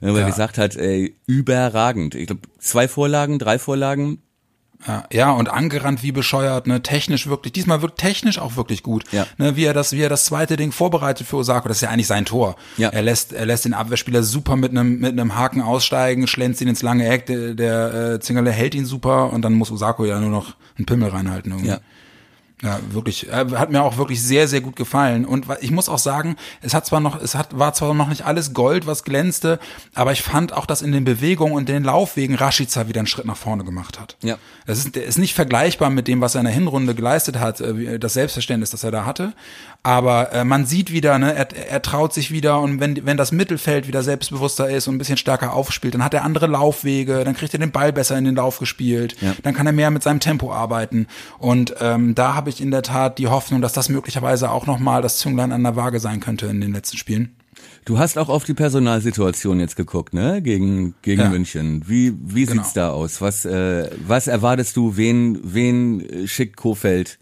weil 0.00 0.16
ja. 0.16 0.20
er 0.20 0.26
gesagt 0.26 0.58
hat, 0.58 0.76
ey, 0.76 1.16
überragend. 1.26 2.14
Ich 2.14 2.26
glaube 2.26 2.42
zwei 2.58 2.88
Vorlagen, 2.88 3.38
drei 3.38 3.58
Vorlagen, 3.58 4.22
ja, 4.86 5.04
ja, 5.12 5.30
und 5.32 5.48
angerannt 5.50 6.02
wie 6.02 6.12
bescheuert, 6.12 6.66
ne, 6.66 6.82
technisch 6.82 7.26
wirklich, 7.26 7.52
diesmal 7.52 7.82
wird 7.82 7.98
technisch 7.98 8.38
auch 8.38 8.56
wirklich 8.56 8.82
gut. 8.82 9.04
Ja. 9.10 9.26
Ne, 9.36 9.56
wie 9.56 9.64
er 9.64 9.74
das, 9.74 9.92
wie 9.92 10.00
er 10.00 10.08
das 10.08 10.24
zweite 10.24 10.56
Ding 10.56 10.70
vorbereitet 10.70 11.26
für 11.26 11.36
Osako, 11.36 11.68
das 11.68 11.78
ist 11.78 11.80
ja 11.82 11.90
eigentlich 11.90 12.06
sein 12.06 12.24
Tor. 12.24 12.56
Ja. 12.76 12.90
Er 12.90 13.02
lässt, 13.02 13.32
er 13.32 13.44
lässt 13.44 13.64
den 13.64 13.74
Abwehrspieler 13.74 14.22
super 14.22 14.56
mit 14.56 14.70
einem, 14.70 15.00
mit 15.00 15.12
einem 15.12 15.34
Haken 15.34 15.62
aussteigen, 15.62 16.26
schlänzt 16.28 16.60
ihn 16.60 16.68
ins 16.68 16.82
lange 16.82 17.08
Eck, 17.08 17.26
der, 17.26 17.54
der 17.54 17.94
äh, 17.94 18.20
Zingerle 18.20 18.52
hält 18.52 18.74
ihn 18.74 18.86
super 18.86 19.32
und 19.32 19.42
dann 19.42 19.54
muss 19.54 19.72
Osako 19.72 20.04
ja 20.04 20.20
nur 20.20 20.30
noch 20.30 20.54
einen 20.76 20.86
Pimmel 20.86 21.10
reinhalten 21.10 21.50
irgendwie. 21.50 21.70
Ja. 21.70 21.80
Ja, 22.62 22.80
wirklich. 22.90 23.28
Äh, 23.28 23.46
hat 23.54 23.70
mir 23.70 23.82
auch 23.82 23.98
wirklich 23.98 24.20
sehr, 24.22 24.48
sehr 24.48 24.60
gut 24.60 24.74
gefallen. 24.74 25.24
Und 25.24 25.46
ich 25.60 25.70
muss 25.70 25.88
auch 25.88 25.98
sagen, 25.98 26.36
es 26.60 26.74
hat 26.74 26.86
zwar 26.86 27.00
noch, 27.00 27.20
es 27.20 27.34
hat, 27.36 27.56
war 27.56 27.72
zwar 27.72 27.94
noch 27.94 28.08
nicht 28.08 28.24
alles 28.24 28.52
Gold, 28.52 28.86
was 28.86 29.04
glänzte, 29.04 29.60
aber 29.94 30.12
ich 30.12 30.22
fand 30.22 30.52
auch, 30.52 30.66
dass 30.66 30.82
in 30.82 30.90
den 30.90 31.04
Bewegungen 31.04 31.54
und 31.54 31.68
den 31.68 31.84
Laufwegen 31.84 32.34
Rashica 32.34 32.88
wieder 32.88 33.00
einen 33.00 33.06
Schritt 33.06 33.26
nach 33.26 33.36
vorne 33.36 33.64
gemacht 33.64 34.00
hat. 34.00 34.16
Ja. 34.22 34.38
Das 34.66 34.78
ist, 34.78 34.96
der 34.96 35.04
ist 35.04 35.18
nicht 35.18 35.34
vergleichbar 35.34 35.90
mit 35.90 36.08
dem, 36.08 36.20
was 36.20 36.34
er 36.34 36.40
in 36.40 36.46
der 36.46 36.54
Hinrunde 36.54 36.94
geleistet 36.94 37.38
hat, 37.38 37.60
äh, 37.60 37.98
das 37.98 38.14
Selbstverständnis, 38.14 38.70
das 38.70 38.82
er 38.82 38.90
da 38.90 39.04
hatte. 39.04 39.34
Aber 39.84 40.32
äh, 40.32 40.44
man 40.44 40.66
sieht 40.66 40.92
wieder, 40.92 41.18
ne, 41.18 41.34
er, 41.34 41.48
er 41.70 41.80
traut 41.80 42.12
sich 42.12 42.32
wieder 42.32 42.60
und 42.60 42.80
wenn, 42.80 43.06
wenn 43.06 43.16
das 43.16 43.30
Mittelfeld 43.30 43.86
wieder 43.86 44.02
selbstbewusster 44.02 44.68
ist 44.68 44.88
und 44.88 44.96
ein 44.96 44.98
bisschen 44.98 45.16
stärker 45.16 45.52
aufspielt, 45.52 45.94
dann 45.94 46.04
hat 46.04 46.14
er 46.14 46.24
andere 46.24 46.48
Laufwege, 46.48 47.24
dann 47.24 47.34
kriegt 47.34 47.54
er 47.54 47.60
den 47.60 47.70
Ball 47.70 47.92
besser 47.92 48.18
in 48.18 48.24
den 48.24 48.34
Lauf 48.34 48.58
gespielt, 48.58 49.16
ja. 49.20 49.34
dann 49.44 49.54
kann 49.54 49.66
er 49.66 49.72
mehr 49.72 49.90
mit 49.90 50.02
seinem 50.02 50.20
Tempo 50.20 50.52
arbeiten. 50.52 51.06
Und 51.38 51.76
ähm, 51.80 52.14
da 52.14 52.34
habe 52.34 52.47
ich 52.48 52.60
in 52.60 52.70
der 52.70 52.82
Tat 52.82 53.18
die 53.18 53.28
Hoffnung, 53.28 53.60
dass 53.60 53.72
das 53.72 53.88
möglicherweise 53.88 54.50
auch 54.50 54.66
nochmal 54.66 55.02
das 55.02 55.18
Zünglein 55.18 55.52
an 55.52 55.62
der 55.62 55.76
Waage 55.76 56.00
sein 56.00 56.20
könnte 56.20 56.46
in 56.46 56.60
den 56.60 56.72
letzten 56.72 56.96
Spielen. 56.96 57.36
Du 57.84 57.98
hast 57.98 58.18
auch 58.18 58.28
auf 58.28 58.44
die 58.44 58.54
Personalsituation 58.54 59.60
jetzt 59.60 59.76
geguckt, 59.76 60.14
ne? 60.14 60.42
Gegen 60.42 60.94
gegen 61.02 61.22
ja. 61.22 61.28
München. 61.28 61.82
Wie 61.86 62.14
wie 62.20 62.44
genau. 62.44 62.62
sieht's 62.62 62.74
da 62.74 62.90
aus? 62.90 63.20
Was 63.20 63.44
äh, 63.44 63.90
was 64.06 64.26
erwartest 64.26 64.76
du? 64.76 64.96
Wen 64.96 65.40
wen 65.42 66.26
schickt 66.26 66.56
Kofeld 66.56 67.18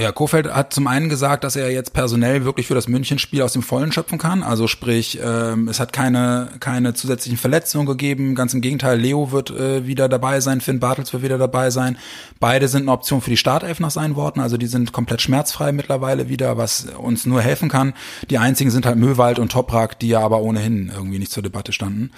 ja, 0.00 0.12
Kofeld 0.12 0.50
hat 0.52 0.72
zum 0.72 0.86
einen 0.86 1.10
gesagt, 1.10 1.44
dass 1.44 1.56
er 1.56 1.70
jetzt 1.70 1.92
personell 1.92 2.44
wirklich 2.46 2.66
für 2.66 2.74
das 2.74 2.88
Münchenspiel 2.88 3.42
aus 3.42 3.52
dem 3.52 3.62
Vollen 3.62 3.92
schöpfen 3.92 4.16
kann. 4.16 4.42
Also 4.42 4.66
sprich, 4.66 5.20
ähm, 5.22 5.68
es 5.68 5.78
hat 5.78 5.92
keine, 5.92 6.48
keine 6.58 6.94
zusätzlichen 6.94 7.36
Verletzungen 7.36 7.84
gegeben. 7.84 8.34
Ganz 8.34 8.54
im 8.54 8.62
Gegenteil, 8.62 8.98
Leo 8.98 9.30
wird 9.30 9.50
äh, 9.50 9.86
wieder 9.86 10.08
dabei 10.08 10.40
sein, 10.40 10.62
Finn 10.62 10.80
Bartels 10.80 11.12
wird 11.12 11.22
wieder 11.22 11.36
dabei 11.36 11.70
sein. 11.70 11.98
Beide 12.38 12.68
sind 12.68 12.82
eine 12.82 12.92
Option 12.92 13.20
für 13.20 13.28
die 13.28 13.36
Startelf 13.36 13.78
nach 13.78 13.90
seinen 13.90 14.16
Worten. 14.16 14.40
Also 14.40 14.56
die 14.56 14.68
sind 14.68 14.92
komplett 14.92 15.20
schmerzfrei 15.20 15.70
mittlerweile 15.70 16.30
wieder, 16.30 16.56
was 16.56 16.86
uns 16.96 17.26
nur 17.26 17.42
helfen 17.42 17.68
kann. 17.68 17.92
Die 18.30 18.38
einzigen 18.38 18.70
sind 18.70 18.86
halt 18.86 18.96
Möwald 18.96 19.38
und 19.38 19.52
Toprak, 19.52 19.98
die 19.98 20.08
ja 20.08 20.20
aber 20.20 20.40
ohnehin 20.40 20.90
irgendwie 20.94 21.18
nicht 21.18 21.32
zur 21.32 21.42
Debatte 21.42 21.72
standen. 21.72 22.10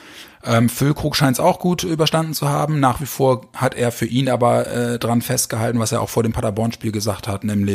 Ähm, 0.44 0.68
Füllkrug 0.68 1.14
scheint 1.14 1.36
es 1.36 1.40
auch 1.40 1.60
gut 1.60 1.84
überstanden 1.84 2.34
zu 2.34 2.48
haben. 2.48 2.80
Nach 2.80 3.00
wie 3.00 3.06
vor 3.06 3.42
hat 3.54 3.74
er 3.74 3.92
für 3.92 4.06
ihn 4.06 4.28
aber 4.28 4.66
äh, 4.66 4.98
dran 4.98 5.22
festgehalten, 5.22 5.78
was 5.78 5.92
er 5.92 6.00
auch 6.00 6.08
vor 6.08 6.24
dem 6.24 6.32
Paderborn-Spiel 6.32 6.90
gesagt 6.90 7.28
hat, 7.28 7.44
nämlich 7.44 7.71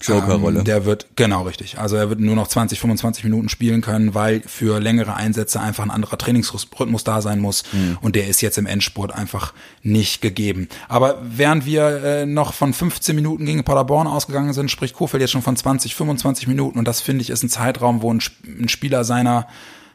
Joker-Rolle. 0.00 0.60
Ähm, 0.60 0.64
der 0.64 0.84
wird, 0.84 1.06
genau 1.16 1.42
richtig. 1.42 1.78
Also 1.78 1.96
er 1.96 2.08
wird 2.08 2.20
nur 2.20 2.36
noch 2.36 2.48
20, 2.48 2.78
25 2.80 3.24
Minuten 3.24 3.48
spielen 3.48 3.80
können, 3.80 4.14
weil 4.14 4.42
für 4.46 4.80
längere 4.80 5.14
Einsätze 5.14 5.60
einfach 5.60 5.84
ein 5.84 5.90
anderer 5.90 6.18
Trainingsrhythmus 6.18 7.04
da 7.04 7.20
sein 7.20 7.40
muss. 7.40 7.64
Mhm. 7.72 7.98
Und 8.00 8.16
der 8.16 8.28
ist 8.28 8.40
jetzt 8.40 8.58
im 8.58 8.66
Endspurt 8.66 9.12
einfach 9.12 9.52
nicht 9.82 10.20
gegeben. 10.20 10.68
Aber 10.88 11.18
während 11.22 11.66
wir 11.66 12.04
äh, 12.04 12.26
noch 12.26 12.52
von 12.52 12.72
15 12.72 13.16
Minuten 13.16 13.46
gegen 13.46 13.64
Paderborn 13.64 14.06
ausgegangen 14.06 14.52
sind, 14.52 14.70
spricht 14.70 14.94
Kofeld 14.94 15.20
jetzt 15.20 15.32
schon 15.32 15.42
von 15.42 15.56
20, 15.56 15.94
25 15.94 16.46
Minuten. 16.46 16.78
Und 16.78 16.86
das 16.86 17.00
finde 17.00 17.22
ich 17.22 17.30
ist 17.30 17.42
ein 17.42 17.48
Zeitraum, 17.48 18.02
wo 18.02 18.12
ein, 18.12 18.20
ein 18.46 18.68
Spieler 18.68 19.04
seiner 19.04 19.46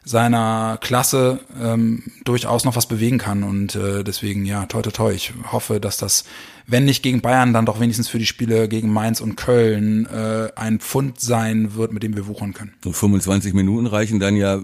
seiner 0.04 0.78
Klasse 0.82 1.40
ähm, 1.62 2.04
durchaus 2.24 2.66
noch 2.66 2.76
was 2.76 2.88
bewegen 2.88 3.18
kann. 3.18 3.44
Und 3.44 3.76
äh, 3.76 4.04
deswegen, 4.04 4.46
ja, 4.46 4.66
toi, 4.66 4.82
toi, 4.82 4.92
toi. 4.92 5.14
Ich 5.14 5.34
hoffe, 5.52 5.80
dass 5.80 5.98
das, 5.98 6.26
wenn 6.66 6.86
nicht 6.86 7.04
gegen 7.04 7.22
Bayern, 7.22 7.54
dann 7.54 7.66
doch 7.66 7.80
wenigstens 7.80 8.10
für 8.10 8.20
die 8.20 8.26
Spiele 8.26 8.68
gegen 8.68 8.92
Mainz 8.92 9.22
und 9.22 9.36
Köln 9.36 10.08
äh, 10.08 10.50
ein 10.56 10.80
Pfund 10.80 11.20
sein 11.20 11.76
wird, 11.76 11.94
mit 11.94 12.04
dem 12.04 12.16
wir 12.16 12.28
wuchern 12.28 12.54
können. 12.54 12.74
So 12.84 12.92
25 12.92 13.54
Minuten 13.54 13.86
reichen 13.86 14.20
dann 14.20 14.36
ja 14.36 14.62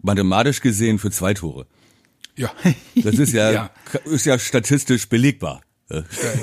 mathematisch 0.00 0.60
gesehen 0.60 0.98
für 0.98 1.10
zwei 1.10 1.34
Tore. 1.34 1.66
Ja. 2.36 2.50
Das 2.96 3.16
ist 3.16 3.32
ja, 3.32 3.50
ja. 3.52 3.70
ist 4.04 4.24
ja 4.24 4.38
statistisch 4.38 5.08
belegbar. 5.08 5.60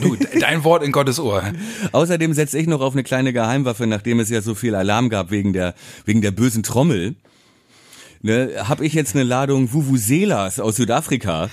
Du, 0.01 0.15
dein 0.39 0.63
Wort 0.63 0.83
in 0.83 0.91
Gottes 0.91 1.19
Ohr. 1.19 1.41
Außerdem 1.91 2.33
setze 2.33 2.59
ich 2.59 2.67
noch 2.67 2.81
auf 2.81 2.93
eine 2.93 3.01
kleine 3.03 3.33
Geheimwaffe, 3.33 3.87
nachdem 3.87 4.19
es 4.19 4.29
ja 4.29 4.43
so 4.43 4.53
viel 4.53 4.75
Alarm 4.75 5.09
gab 5.09 5.31
wegen 5.31 5.53
der, 5.53 5.73
wegen 6.05 6.21
der 6.21 6.29
bösen 6.29 6.61
Trommel 6.61 7.15
ne, 8.21 8.67
habe 8.67 8.85
ich 8.85 8.93
jetzt 8.93 9.15
eine 9.15 9.23
Ladung 9.23 9.71
Vuvuzelas 9.73 10.59
aus 10.59 10.75
Südafrika. 10.75 11.49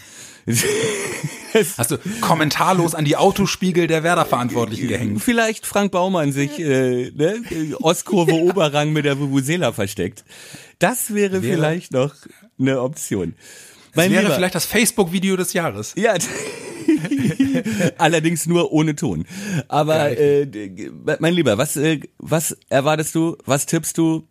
Hast 1.78 1.90
du 1.90 1.98
kommentarlos 2.20 2.94
an 2.94 3.04
die 3.04 3.16
Autospiegel 3.16 3.86
der 3.86 4.02
Werder-Verantwortlichen 4.02 4.88
gehängt? 4.88 5.22
Vielleicht 5.22 5.66
Frank 5.66 5.92
Baumann 5.92 6.32
sich 6.32 6.58
äh, 6.58 7.10
ne, 7.14 7.42
Ostkurve 7.80 8.32
Oberrang 8.42 8.92
mit 8.92 9.04
der 9.04 9.18
Vuvuzela 9.18 9.72
versteckt. 9.72 10.24
Das 10.78 11.14
wäre, 11.14 11.42
wäre 11.42 11.54
vielleicht 11.54 11.92
noch 11.92 12.14
eine 12.58 12.82
Option. 12.82 13.34
Das 13.94 14.10
wäre 14.10 14.22
Lieber, 14.22 14.34
vielleicht 14.34 14.54
das 14.54 14.66
Facebook-Video 14.66 15.36
des 15.36 15.54
Jahres. 15.54 15.94
Ja, 15.96 16.14
allerdings 17.98 18.46
nur 18.46 18.72
ohne 18.72 18.94
Ton. 18.94 19.24
Aber 19.68 20.18
äh, 20.18 20.46
mein 21.18 21.32
Lieber, 21.32 21.56
was, 21.56 21.76
äh, 21.76 22.00
was 22.18 22.56
erwartest 22.68 23.14
du? 23.14 23.36
Was 23.46 23.66
tippst 23.66 23.96
du? 23.96 24.26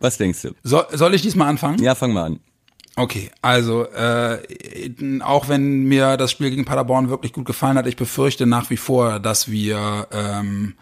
Was 0.00 0.16
denkst 0.16 0.42
du? 0.42 0.50
So, 0.62 0.82
soll 0.92 1.14
ich 1.14 1.22
diesmal 1.22 1.48
anfangen? 1.48 1.82
Ja, 1.82 1.94
fang 1.94 2.12
mal 2.12 2.24
an. 2.24 2.40
Okay, 2.96 3.30
also 3.40 3.84
äh, 3.84 4.38
auch 5.22 5.48
wenn 5.48 5.84
mir 5.84 6.16
das 6.16 6.32
Spiel 6.32 6.50
gegen 6.50 6.64
Paderborn 6.64 7.08
wirklich 7.08 7.32
gut 7.32 7.46
gefallen 7.46 7.78
hat, 7.78 7.86
ich 7.86 7.96
befürchte 7.96 8.46
nach 8.46 8.68
wie 8.70 8.76
vor, 8.76 9.20
dass 9.20 9.50
wir 9.50 10.08
ähm, 10.10 10.74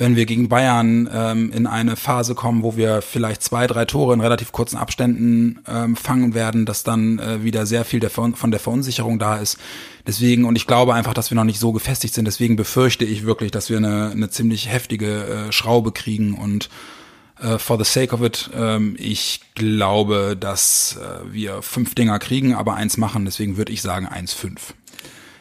wenn 0.00 0.16
wir 0.16 0.24
gegen 0.24 0.48
Bayern 0.48 1.10
ähm, 1.12 1.52
in 1.52 1.66
eine 1.66 1.94
Phase 1.94 2.34
kommen, 2.34 2.62
wo 2.62 2.74
wir 2.74 3.02
vielleicht 3.02 3.42
zwei, 3.42 3.66
drei 3.66 3.84
Tore 3.84 4.14
in 4.14 4.20
relativ 4.20 4.50
kurzen 4.50 4.78
Abständen 4.78 5.60
ähm, 5.68 5.94
fangen 5.94 6.32
werden, 6.32 6.64
dass 6.64 6.82
dann 6.82 7.18
äh, 7.18 7.44
wieder 7.44 7.66
sehr 7.66 7.84
viel 7.84 8.00
der, 8.00 8.08
von 8.08 8.50
der 8.50 8.60
Verunsicherung 8.60 9.18
da 9.18 9.36
ist. 9.36 9.58
Deswegen, 10.06 10.46
und 10.46 10.56
ich 10.56 10.66
glaube 10.66 10.94
einfach, 10.94 11.12
dass 11.12 11.30
wir 11.30 11.36
noch 11.36 11.44
nicht 11.44 11.60
so 11.60 11.72
gefestigt 11.72 12.14
sind, 12.14 12.24
deswegen 12.24 12.56
befürchte 12.56 13.04
ich 13.04 13.26
wirklich, 13.26 13.50
dass 13.50 13.68
wir 13.68 13.76
eine, 13.76 14.10
eine 14.10 14.30
ziemlich 14.30 14.70
heftige 14.70 15.48
äh, 15.48 15.52
Schraube 15.52 15.92
kriegen 15.92 16.32
und 16.32 16.70
äh, 17.40 17.58
for 17.58 17.82
the 17.82 17.84
sake 17.84 18.14
of 18.14 18.22
it, 18.22 18.50
ähm, 18.54 18.96
ich 18.98 19.40
glaube, 19.54 20.36
dass 20.38 20.96
äh, 20.96 21.32
wir 21.32 21.62
fünf 21.62 21.94
Dinger 21.94 22.18
kriegen, 22.18 22.54
aber 22.54 22.74
eins 22.74 22.96
machen, 22.96 23.24
deswegen 23.24 23.56
würde 23.56 23.72
ich 23.72 23.82
sagen 23.82 24.06
1-5 24.06 24.58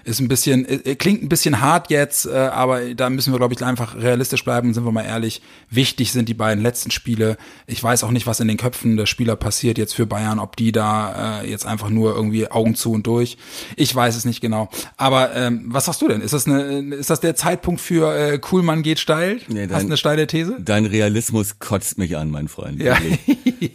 ist 0.10 0.20
ein 0.20 0.28
bisschen, 0.28 0.66
äh, 0.68 0.96
klingt 0.96 1.24
ein 1.24 1.30
bisschen 1.30 1.62
hart 1.62 1.90
jetzt, 1.90 2.26
äh, 2.26 2.32
aber 2.32 2.94
da 2.96 3.10
müssen 3.10 3.32
wir, 3.32 3.38
glaube 3.38 3.54
ich, 3.54 3.64
einfach 3.64 3.96
realistisch 3.96 4.44
bleiben, 4.44 4.74
sind 4.74 4.84
wir 4.84 4.92
mal 4.92 5.04
ehrlich. 5.04 5.42
Wichtig 5.70 6.12
sind 6.12 6.28
die 6.28 6.34
beiden 6.34 6.64
letzten 6.64 6.92
Spiele. 6.92 7.38
Ich 7.68 7.82
weiß 7.82 8.04
auch 8.04 8.12
nicht, 8.12 8.28
was 8.28 8.40
in 8.40 8.48
den 8.48 8.58
Köpfen 8.58 8.98
der 8.98 9.06
Spieler 9.06 9.36
passiert 9.36 9.78
jetzt 9.78 9.94
für 9.94 10.06
Bayern, 10.06 10.40
ob 10.40 10.56
die 10.56 10.72
da 10.72 11.42
äh, 11.42 11.50
jetzt 11.50 11.66
einfach 11.66 11.90
nur 11.90 12.16
irgendwie 12.16 12.50
Augen 12.50 12.76
zu 12.76 12.92
und 12.92 13.06
durch. 13.06 13.38
Ich 13.76 13.94
weiß 13.94 14.16
es 14.16 14.26
nicht 14.26 14.42
genau. 14.42 14.70
Aber 14.98 15.36
ähm, 15.36 15.66
was 15.68 15.86
sagst 15.86 16.02
du 16.02 16.08
denn? 16.08 16.22
Ist 16.22 16.34
das, 16.34 16.48
eine, 16.48 16.96
ist 16.96 17.10
das 17.10 17.20
der 17.20 17.36
Zeitpunkt 17.36 17.80
für 17.80 18.16
äh, 18.16 18.40
Kuhlmann 18.40 18.82
geht 18.82 19.00
steil? 19.00 19.40
Nee, 19.48 19.68
dein, 19.68 19.76
Hast 19.76 19.86
eine 19.86 19.98
steile 19.98 20.28
These? 20.28 20.58
Dein 20.60 20.86
Realismus 20.86 21.60
kotzt 21.60 21.98
mich 21.98 22.18
an, 22.18 22.32
mein 22.32 22.48
Freund. 22.48 22.82
Ja. 22.82 22.98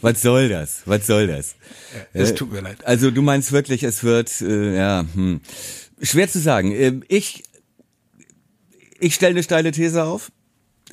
was 0.01 0.21
soll 0.21 0.49
das? 0.49 0.81
Was 0.85 1.07
soll 1.07 1.27
das? 1.27 1.55
Ja, 2.13 2.21
es 2.21 2.35
tut 2.35 2.51
mir 2.51 2.61
leid. 2.61 2.85
Also 2.85 3.11
du 3.11 3.21
meinst 3.21 3.51
wirklich, 3.51 3.83
es 3.83 4.03
wird, 4.03 4.41
äh, 4.41 4.75
ja, 4.75 5.05
hm. 5.13 5.39
Schwer 6.01 6.27
zu 6.27 6.39
sagen. 6.39 6.71
Ähm, 6.71 7.03
ich, 7.07 7.43
ich 8.99 9.15
stelle 9.15 9.31
eine 9.31 9.43
steile 9.43 9.71
These 9.71 10.03
auf. 10.03 10.31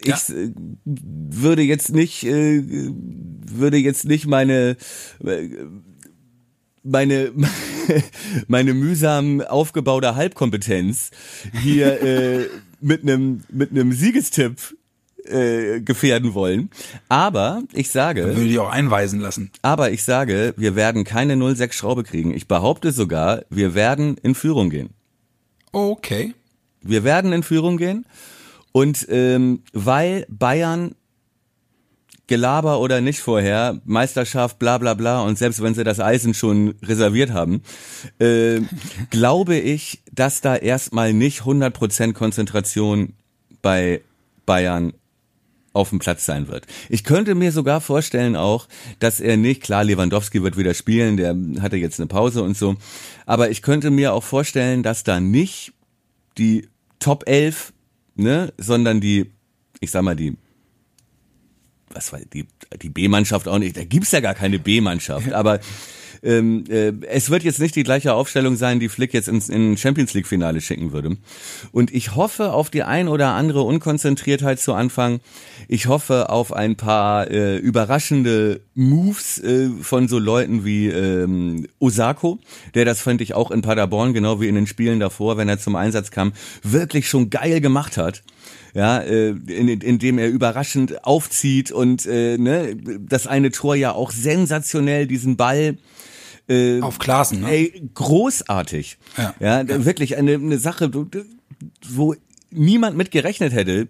Ja. 0.05 0.17
Ich 0.17 0.35
äh, 0.35 0.53
würde 0.85 1.63
jetzt 1.63 1.91
nicht, 1.91 2.25
äh, 2.25 2.63
würde 2.65 3.77
jetzt 3.77 4.05
nicht 4.05 4.27
meine, 4.27 4.77
meine, 6.83 7.33
meine 8.49 8.75
mühsam 8.75 9.41
aufgebaute 9.41 10.15
Halbkompetenz 10.15 11.11
hier 11.63 12.03
äh, 12.03 12.49
mit 12.81 13.03
einem 13.03 13.45
mit 13.49 13.71
einem 13.71 13.93
Siegestipp 13.93 14.77
äh, 15.25 15.81
gefährden 15.81 16.35
wollen. 16.35 16.71
Aber 17.09 17.63
ich 17.73 17.91
sage. 17.91 18.23
Dann 18.23 18.37
würde 18.37 18.51
ich 18.51 18.59
auch 18.59 18.71
einweisen 18.71 19.21
lassen. 19.21 19.51
Aber 19.63 19.91
ich 19.91 20.05
sage, 20.05 20.55
wir 20.57 20.77
werden 20.77 21.05
keine 21.05 21.37
06 21.55 21.77
Schraube 21.77 22.03
kriegen. 22.03 22.35
Ich 22.35 22.49
behaupte 22.49 22.93
sogar, 22.93 23.43
wir 23.51 23.75
werden 23.75 24.17
in 24.23 24.35
Führung 24.35 24.71
gehen. 24.71 24.91
Okay. 25.73 26.35
Wir 26.83 27.05
werden 27.05 27.33
in 27.33 27.43
Führung 27.43 27.77
gehen. 27.77 28.05
Und 28.73 29.07
ähm, 29.11 29.63
weil 29.73 30.27
Bayern 30.29 30.95
Gelaber 32.27 32.81
oder 32.81 33.01
nicht 33.03 33.21
vorher, 33.21 33.81
Meisterschaft, 33.85 34.59
bla 34.59 34.79
bla 34.79 34.95
bla, 34.95 35.23
und 35.23 35.37
selbst 35.37 35.63
wenn 35.63 35.75
sie 35.75 35.85
das 35.85 36.01
Eisen 36.01 36.33
schon 36.33 36.75
reserviert 36.83 37.31
haben, 37.31 37.63
äh, 38.19 38.61
glaube 39.11 39.57
ich, 39.57 40.03
dass 40.13 40.41
da 40.41 40.57
erstmal 40.57 41.13
nicht 41.13 41.43
100% 41.43 42.15
Konzentration 42.15 43.15
bei 43.61 44.01
Bayern 44.47 44.95
auf 45.73 45.91
dem 45.91 45.99
Platz 45.99 46.27
sein 46.27 46.49
wird. 46.49 46.67
Ich 46.89 47.05
könnte 47.05 47.35
mir 47.35 47.53
sogar 47.53 47.81
vorstellen 47.81 48.37
auch, 48.37 48.69
dass 48.99 49.21
er 49.21 49.37
nicht, 49.37 49.63
klar, 49.63 49.85
Lewandowski 49.85 50.43
wird 50.43 50.57
wieder 50.57 50.75
spielen, 50.75 51.17
der 51.17 51.37
hatte 51.61 51.77
jetzt 51.77 51.99
eine 51.99 52.07
Pause 52.07 52.43
und 52.43 52.57
so, 52.57 52.77
aber 53.27 53.51
ich 53.51 53.63
könnte 53.63 53.91
mir 53.91 54.13
auch 54.13 54.25
vorstellen, 54.25 54.83
dass 54.83 55.05
da 55.05 55.21
nicht 55.21 55.73
die 56.39 56.69
Top 56.99 57.25
11, 57.27 57.73
ne, 58.15 58.53
sondern 58.59 59.01
die, 59.01 59.33
ich 59.81 59.91
sag 59.91 60.03
mal, 60.03 60.17
die 60.17 60.37
was 61.95 62.13
war 62.13 62.21
die 62.21 62.47
die 62.81 62.89
B-Mannschaft 62.89 63.49
auch 63.49 63.59
nicht, 63.59 63.77
da 63.77 63.85
gibt's 63.85 64.13
ja 64.13 64.21
gar 64.21 64.35
keine 64.35 64.59
B-Mannschaft, 64.59 65.33
aber 65.33 65.61
ähm, 66.23 66.65
äh, 66.69 66.93
es 67.09 67.31
wird 67.31 67.43
jetzt 67.43 67.59
nicht 67.59 67.75
die 67.75 67.83
gleiche 67.83 68.15
Aufstellung 68.15 68.57
sein, 68.57 68.81
die 68.81 68.89
Flick 68.89 69.13
jetzt 69.13 69.29
ins 69.29 69.49
in 69.49 69.77
Champions 69.77 70.15
League 70.15 70.27
Finale 70.27 70.61
schicken 70.61 70.93
würde. 70.93 71.17
Und 71.73 71.93
ich 71.93 72.15
hoffe 72.15 72.53
auf 72.53 72.71
die 72.71 72.83
ein 72.83 73.09
oder 73.09 73.31
andere 73.35 73.63
Unkonzentriertheit 73.63 74.61
zu 74.61 74.75
Anfang. 74.75 75.21
Ich 75.69 75.87
hoffe 75.87 76.31
auf 76.31 76.53
ein 76.53 76.77
paar 76.77 77.31
äh, 77.31 77.57
überraschende 77.57 78.61
Moves 78.75 79.39
äh, 79.39 79.69
von 79.81 80.09
so 80.09 80.19
Leuten 80.19 80.65
wie 80.65 80.89
ähm, 80.89 81.67
Osako, 81.79 82.39
der 82.75 82.85
das 82.85 83.01
fand 83.01 83.21
ich 83.21 83.35
auch 83.35 83.51
in 83.51 83.63
Paderborn, 83.63 84.15
genau 84.15 84.41
wie 84.41 84.49
in 84.49 84.55
den 84.55 84.67
Spielen 84.67 85.01
davor, 85.01 85.37
wenn 85.37 85.49
er 85.49 85.59
zum 85.59 85.77
Einsatz 85.77 86.11
kam, 86.11 86.33
wirklich 86.63 87.09
schon 87.09 87.31
geil 87.31 87.61
gemacht 87.61 87.97
hat 87.97 88.23
ja, 88.75 89.01
äh, 89.01 89.29
in, 89.29 89.69
in 89.69 89.99
dem 89.99 90.19
er 90.19 90.29
überraschend 90.29 91.05
aufzieht 91.05 91.71
und 91.71 92.07
äh, 92.07 92.39
ne, 92.39 92.77
das 93.01 93.27
eine 93.27 93.51
Tor 93.51 93.75
ja 93.75 93.93
auch 93.93 94.11
sensationell 94.11 95.07
diesen 95.07 95.37
Ball 95.37 95.77
äh, 96.49 96.81
Auf 96.81 96.99
Klassen, 96.99 97.43
ne? 97.43 97.51
Ey, 97.51 97.91
großartig. 97.95 98.99
Ja, 99.17 99.35
ja, 99.41 99.61
ja. 99.63 99.85
wirklich 99.85 100.17
eine, 100.17 100.35
eine 100.35 100.59
Sache, 100.59 100.91
wo 101.89 102.15
niemand 102.51 102.97
mit 102.97 103.11
gerechnet 103.11 103.53
hätte. 103.53 103.89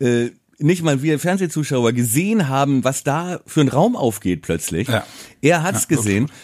Äh, 0.00 0.30
nicht 0.58 0.82
mal 0.82 1.02
wir 1.02 1.18
Fernsehzuschauer 1.18 1.92
gesehen 1.92 2.48
haben, 2.48 2.84
was 2.84 3.02
da 3.02 3.40
für 3.46 3.62
ein 3.62 3.68
Raum 3.68 3.96
aufgeht 3.96 4.42
plötzlich. 4.42 4.88
Ja. 4.88 5.06
Er 5.40 5.62
hat's 5.62 5.86
ja, 5.88 5.96
gesehen. 5.96 6.28
Wirklich. 6.28 6.38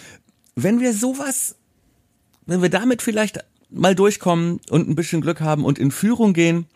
Wenn 0.57 0.81
wir 0.81 0.95
sowas, 0.95 1.57
wenn 2.47 2.63
wir 2.63 2.71
damit 2.71 3.03
vielleicht 3.03 3.45
mal 3.71 3.95
durchkommen 3.95 4.61
und 4.71 4.89
ein 4.89 4.95
bisschen 4.95 5.21
Glück 5.21 5.41
haben 5.41 5.65
und 5.65 5.79
in 5.79 5.91
Führung 5.91 6.33
gehen, 6.33 6.67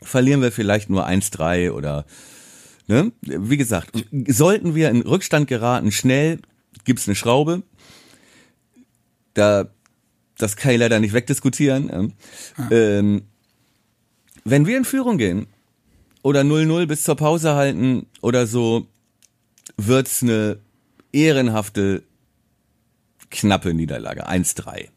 verlieren 0.00 0.40
wir 0.40 0.52
vielleicht 0.52 0.88
nur 0.88 1.06
1-3 1.06 1.72
oder 1.72 2.04
ne? 2.86 3.12
Wie 3.22 3.56
gesagt, 3.56 4.04
sollten 4.28 4.74
wir 4.74 4.90
in 4.90 5.02
Rückstand 5.02 5.48
geraten, 5.48 5.90
schnell 5.90 6.38
gibt's 6.84 7.06
eine 7.08 7.14
Schraube. 7.14 7.62
Da, 9.34 9.68
das 10.38 10.56
kann 10.56 10.72
ich 10.72 10.78
leider 10.78 11.00
nicht 11.00 11.14
wegdiskutieren. 11.14 12.14
Ah. 12.56 12.68
Ähm, 12.70 13.22
wenn 14.44 14.66
wir 14.66 14.76
in 14.76 14.84
Führung 14.84 15.18
gehen 15.18 15.46
oder 16.22 16.40
0-0 16.42 16.86
bis 16.86 17.04
zur 17.04 17.16
Pause 17.16 17.54
halten 17.54 18.06
oder 18.20 18.46
so, 18.46 18.86
wird's 19.76 20.22
eine 20.22 20.58
ehrenhafte, 21.12 22.02
knappe 23.30 23.74
Niederlage. 23.74 24.28
1-3. 24.28 24.88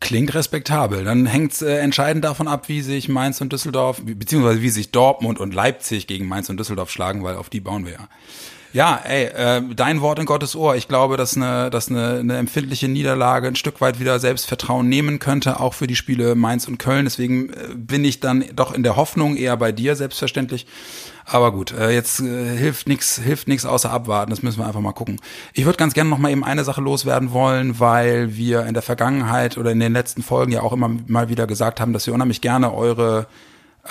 Klingt 0.00 0.34
respektabel. 0.34 1.04
Dann 1.04 1.26
hängt's 1.26 1.60
äh, 1.60 1.76
entscheidend 1.76 2.24
davon 2.24 2.48
ab, 2.48 2.68
wie 2.68 2.80
sich 2.80 3.08
Mainz 3.08 3.40
und 3.42 3.52
Düsseldorf, 3.52 4.00
beziehungsweise 4.02 4.62
wie 4.62 4.70
sich 4.70 4.90
Dortmund 4.92 5.38
und 5.38 5.52
Leipzig 5.52 6.06
gegen 6.06 6.26
Mainz 6.26 6.48
und 6.48 6.56
Düsseldorf 6.56 6.90
schlagen, 6.90 7.22
weil 7.22 7.36
auf 7.36 7.50
die 7.50 7.60
bauen 7.60 7.84
wir 7.84 7.92
ja. 7.92 8.08
Ja, 8.72 9.00
ey, 9.02 9.24
äh, 9.24 9.62
dein 9.74 10.00
Wort 10.00 10.20
in 10.20 10.26
Gottes 10.26 10.54
Ohr. 10.54 10.76
Ich 10.76 10.86
glaube, 10.86 11.16
dass 11.16 11.36
eine, 11.36 11.70
dass 11.70 11.88
eine, 11.88 12.20
eine 12.20 12.36
empfindliche 12.36 12.86
Niederlage 12.86 13.48
ein 13.48 13.56
Stück 13.56 13.80
weit 13.80 13.98
wieder 13.98 14.20
Selbstvertrauen 14.20 14.88
nehmen 14.88 15.18
könnte, 15.18 15.58
auch 15.58 15.74
für 15.74 15.88
die 15.88 15.96
Spiele 15.96 16.36
Mainz 16.36 16.68
und 16.68 16.78
Köln. 16.78 17.04
Deswegen 17.04 17.50
äh, 17.50 17.74
bin 17.74 18.04
ich 18.04 18.20
dann 18.20 18.44
doch 18.54 18.72
in 18.72 18.84
der 18.84 18.94
Hoffnung 18.94 19.36
eher 19.36 19.56
bei 19.56 19.72
dir, 19.72 19.96
selbstverständlich. 19.96 20.68
Aber 21.24 21.50
gut, 21.50 21.72
äh, 21.72 21.90
jetzt 21.90 22.20
äh, 22.20 22.56
hilft 22.56 22.88
nichts 22.88 23.18
hilft 23.18 23.48
nix 23.48 23.64
außer 23.64 23.90
abwarten. 23.90 24.30
Das 24.30 24.42
müssen 24.42 24.60
wir 24.60 24.66
einfach 24.66 24.80
mal 24.80 24.92
gucken. 24.92 25.20
Ich 25.52 25.64
würde 25.64 25.76
ganz 25.76 25.92
gerne 25.92 26.08
noch 26.08 26.18
mal 26.18 26.30
eben 26.30 26.44
eine 26.44 26.62
Sache 26.62 26.80
loswerden 26.80 27.32
wollen, 27.32 27.80
weil 27.80 28.36
wir 28.36 28.66
in 28.66 28.74
der 28.74 28.84
Vergangenheit 28.84 29.58
oder 29.58 29.72
in 29.72 29.80
den 29.80 29.92
letzten 29.92 30.22
Folgen 30.22 30.52
ja 30.52 30.62
auch 30.62 30.72
immer 30.72 30.90
mal 31.08 31.28
wieder 31.28 31.48
gesagt 31.48 31.80
haben, 31.80 31.92
dass 31.92 32.06
wir 32.06 32.14
unheimlich 32.14 32.40
gerne 32.40 32.72
eure 32.72 33.26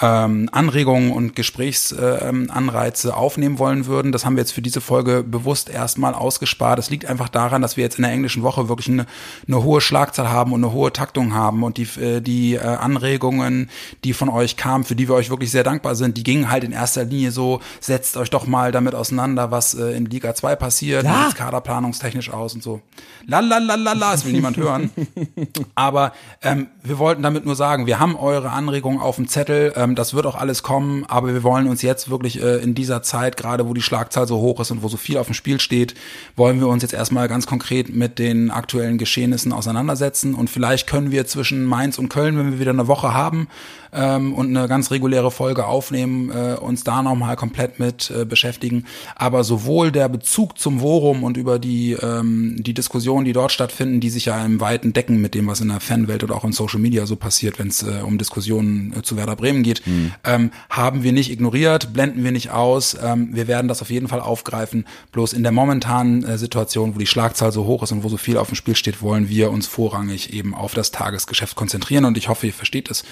ähm, 0.01 0.49
Anregungen 0.51 1.11
und 1.11 1.35
Gesprächsanreize 1.35 3.09
äh, 3.09 3.11
aufnehmen 3.11 3.59
wollen 3.59 3.85
würden. 3.85 4.11
Das 4.11 4.25
haben 4.25 4.35
wir 4.35 4.41
jetzt 4.41 4.51
für 4.51 4.61
diese 4.61 4.81
Folge 4.81 5.23
bewusst 5.23 5.69
erstmal 5.69 6.13
ausgespart. 6.13 6.79
Das 6.79 6.89
liegt 6.89 7.05
einfach 7.05 7.29
daran, 7.29 7.61
dass 7.61 7.77
wir 7.77 7.83
jetzt 7.83 7.97
in 7.97 8.03
der 8.03 8.11
englischen 8.11 8.43
Woche 8.43 8.69
wirklich 8.69 8.89
eine, 8.89 9.05
eine 9.47 9.63
hohe 9.63 9.81
Schlagzahl 9.81 10.29
haben 10.29 10.53
und 10.53 10.63
eine 10.63 10.73
hohe 10.73 10.93
Taktung 10.93 11.33
haben 11.33 11.63
und 11.63 11.77
die, 11.77 11.87
äh, 11.99 12.21
die 12.21 12.55
äh, 12.55 12.59
Anregungen, 12.59 13.69
die 14.03 14.13
von 14.13 14.29
euch 14.29 14.57
kamen, 14.57 14.83
für 14.83 14.95
die 14.95 15.07
wir 15.07 15.15
euch 15.15 15.29
wirklich 15.29 15.51
sehr 15.51 15.63
dankbar 15.63 15.95
sind, 15.95 16.17
die 16.17 16.23
gingen 16.23 16.49
halt 16.49 16.63
in 16.63 16.71
erster 16.71 17.03
Linie 17.03 17.31
so, 17.31 17.59
setzt 17.79 18.17
euch 18.17 18.29
doch 18.29 18.47
mal 18.47 18.71
damit 18.71 18.95
auseinander, 18.95 19.51
was 19.51 19.73
äh, 19.73 19.91
in 19.91 20.05
Liga 20.05 20.33
2 20.33 20.55
passiert, 20.55 21.03
ja. 21.03 21.27
wie 21.29 21.33
kaderplanungstechnisch 21.33 22.31
aus 22.31 22.53
und 22.55 22.63
so. 22.63 22.81
Lalalala, 23.25 24.11
das 24.11 24.25
will 24.25 24.31
niemand 24.31 24.57
hören. 24.57 24.89
Aber 25.75 26.13
ähm, 26.41 26.67
wir 26.83 26.97
wollten 26.97 27.21
damit 27.21 27.45
nur 27.45 27.55
sagen, 27.55 27.85
wir 27.85 27.99
haben 27.99 28.15
eure 28.15 28.51
Anregungen 28.51 28.99
auf 28.99 29.17
dem 29.17 29.27
Zettel, 29.27 29.73
ähm, 29.75 29.88
das 29.95 30.13
wird 30.13 30.25
auch 30.25 30.35
alles 30.35 30.63
kommen, 30.63 31.05
aber 31.07 31.33
wir 31.33 31.43
wollen 31.43 31.67
uns 31.67 31.81
jetzt 31.81 32.09
wirklich 32.09 32.41
äh, 32.41 32.57
in 32.57 32.75
dieser 32.75 33.01
Zeit, 33.01 33.37
gerade 33.37 33.67
wo 33.67 33.73
die 33.73 33.81
Schlagzahl 33.81 34.27
so 34.27 34.37
hoch 34.37 34.59
ist 34.59 34.71
und 34.71 34.83
wo 34.83 34.87
so 34.87 34.97
viel 34.97 35.17
auf 35.17 35.27
dem 35.27 35.33
Spiel 35.33 35.59
steht, 35.59 35.95
wollen 36.35 36.59
wir 36.59 36.67
uns 36.67 36.83
jetzt 36.83 36.93
erstmal 36.93 37.27
ganz 37.27 37.47
konkret 37.47 37.95
mit 37.95 38.19
den 38.19 38.51
aktuellen 38.51 38.97
Geschehnissen 38.97 39.53
auseinandersetzen. 39.53 40.35
Und 40.35 40.49
vielleicht 40.49 40.87
können 40.87 41.11
wir 41.11 41.25
zwischen 41.25 41.65
Mainz 41.65 41.97
und 41.97 42.09
Köln, 42.09 42.37
wenn 42.37 42.51
wir 42.51 42.59
wieder 42.59 42.71
eine 42.71 42.87
Woche 42.87 43.13
haben 43.13 43.47
ähm, 43.93 44.33
und 44.33 44.55
eine 44.55 44.67
ganz 44.67 44.91
reguläre 44.91 45.31
Folge 45.31 45.65
aufnehmen, 45.65 46.31
äh, 46.31 46.55
uns 46.55 46.83
da 46.83 47.01
nochmal 47.01 47.35
komplett 47.35 47.79
mit 47.79 48.11
äh, 48.11 48.25
beschäftigen. 48.25 48.85
Aber 49.15 49.43
sowohl 49.43 49.91
der 49.91 50.09
Bezug 50.09 50.57
zum 50.57 50.79
Forum 50.79 51.23
und 51.23 51.37
über 51.37 51.59
die, 51.59 51.93
ähm, 51.93 52.55
die 52.59 52.73
Diskussionen, 52.73 53.25
die 53.25 53.33
dort 53.33 53.51
stattfinden, 53.51 53.99
die 53.99 54.09
sich 54.09 54.25
ja 54.25 54.43
im 54.45 54.59
Weiten 54.59 54.93
decken 54.93 55.21
mit 55.21 55.35
dem, 55.35 55.47
was 55.47 55.61
in 55.61 55.69
der 55.69 55.79
Fanwelt 55.79 56.23
oder 56.23 56.35
auch 56.35 56.43
in 56.43 56.51
Social 56.51 56.79
Media 56.79 57.05
so 57.05 57.15
passiert, 57.15 57.59
wenn 57.59 57.67
es 57.67 57.83
äh, 57.83 58.01
um 58.03 58.17
Diskussionen 58.17 58.93
äh, 58.97 59.01
zu 59.01 59.17
Werder 59.17 59.35
Bremen 59.35 59.63
geht, 59.63 59.85
mhm. 59.85 60.11
ähm, 60.23 60.51
haben 60.69 61.03
wir 61.03 61.11
nicht 61.11 61.31
ignoriert, 61.31 61.93
blenden 61.93 62.23
wir 62.23 62.31
nicht 62.31 62.51
aus. 62.51 62.97
Ähm, 63.01 63.29
wir 63.33 63.47
werden 63.47 63.67
das 63.67 63.81
auf 63.81 63.89
jeden 63.89 64.07
Fall 64.07 64.19
aufgreifen. 64.19 64.85
Bloß 65.11 65.33
in 65.33 65.43
der 65.43 65.51
momentanen 65.51 66.23
äh, 66.23 66.37
Situation, 66.37 66.95
wo 66.95 66.99
die 66.99 67.07
Schlagzahl 67.07 67.51
so 67.51 67.65
hoch 67.65 67.83
ist 67.83 67.91
und 67.91 68.03
wo 68.03 68.09
so 68.09 68.17
viel 68.17 68.37
auf 68.37 68.47
dem 68.47 68.55
Spiel 68.55 68.75
steht, 68.75 69.01
wollen 69.01 69.29
wir 69.29 69.51
uns 69.51 69.67
vorrangig 69.67 70.33
eben 70.33 70.53
auf 70.53 70.73
das 70.73 70.91
Tagesgeschäft 70.91 71.55
konzentrieren. 71.55 72.05
Und 72.05 72.17
ich 72.17 72.29
hoffe, 72.29 72.47
ihr 72.47 72.53
versteht 72.53 72.89
es 72.89 73.03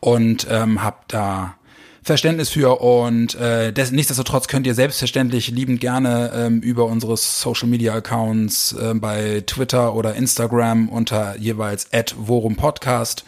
und 0.00 0.46
ähm, 0.50 0.82
habt 0.82 1.12
da 1.12 1.54
Verständnis 2.02 2.50
für 2.50 2.80
und 2.80 3.34
äh, 3.34 3.72
des, 3.72 3.90
nichtsdestotrotz 3.90 4.46
könnt 4.46 4.64
ihr 4.66 4.74
selbstverständlich 4.74 5.48
liebend 5.50 5.80
gerne 5.80 6.30
ähm, 6.34 6.60
über 6.60 6.84
unsere 6.84 7.16
Social 7.16 7.68
Media 7.68 7.94
Accounts 7.94 8.72
äh, 8.74 8.94
bei 8.94 9.42
Twitter 9.44 9.92
oder 9.92 10.14
Instagram 10.14 10.88
unter 10.88 11.36
jeweils 11.36 11.88
@vorumpodcast 11.90 13.24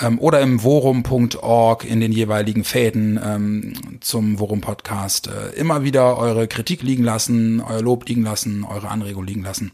ähm, 0.00 0.18
oder 0.18 0.40
im 0.40 0.62
worum.org 0.62 1.84
in 1.84 2.00
den 2.00 2.12
jeweiligen 2.12 2.64
Fäden 2.64 3.20
ähm, 3.22 3.74
zum 4.00 4.38
Worum 4.38 4.60
Podcast 4.60 5.28
äh, 5.28 5.54
immer 5.58 5.84
wieder 5.84 6.16
eure 6.16 6.48
Kritik 6.48 6.82
liegen 6.82 7.04
lassen, 7.04 7.60
euer 7.60 7.82
Lob 7.82 8.08
liegen 8.08 8.22
lassen, 8.22 8.64
eure 8.64 8.88
Anregung 8.88 9.24
liegen 9.24 9.42
lassen. 9.42 9.72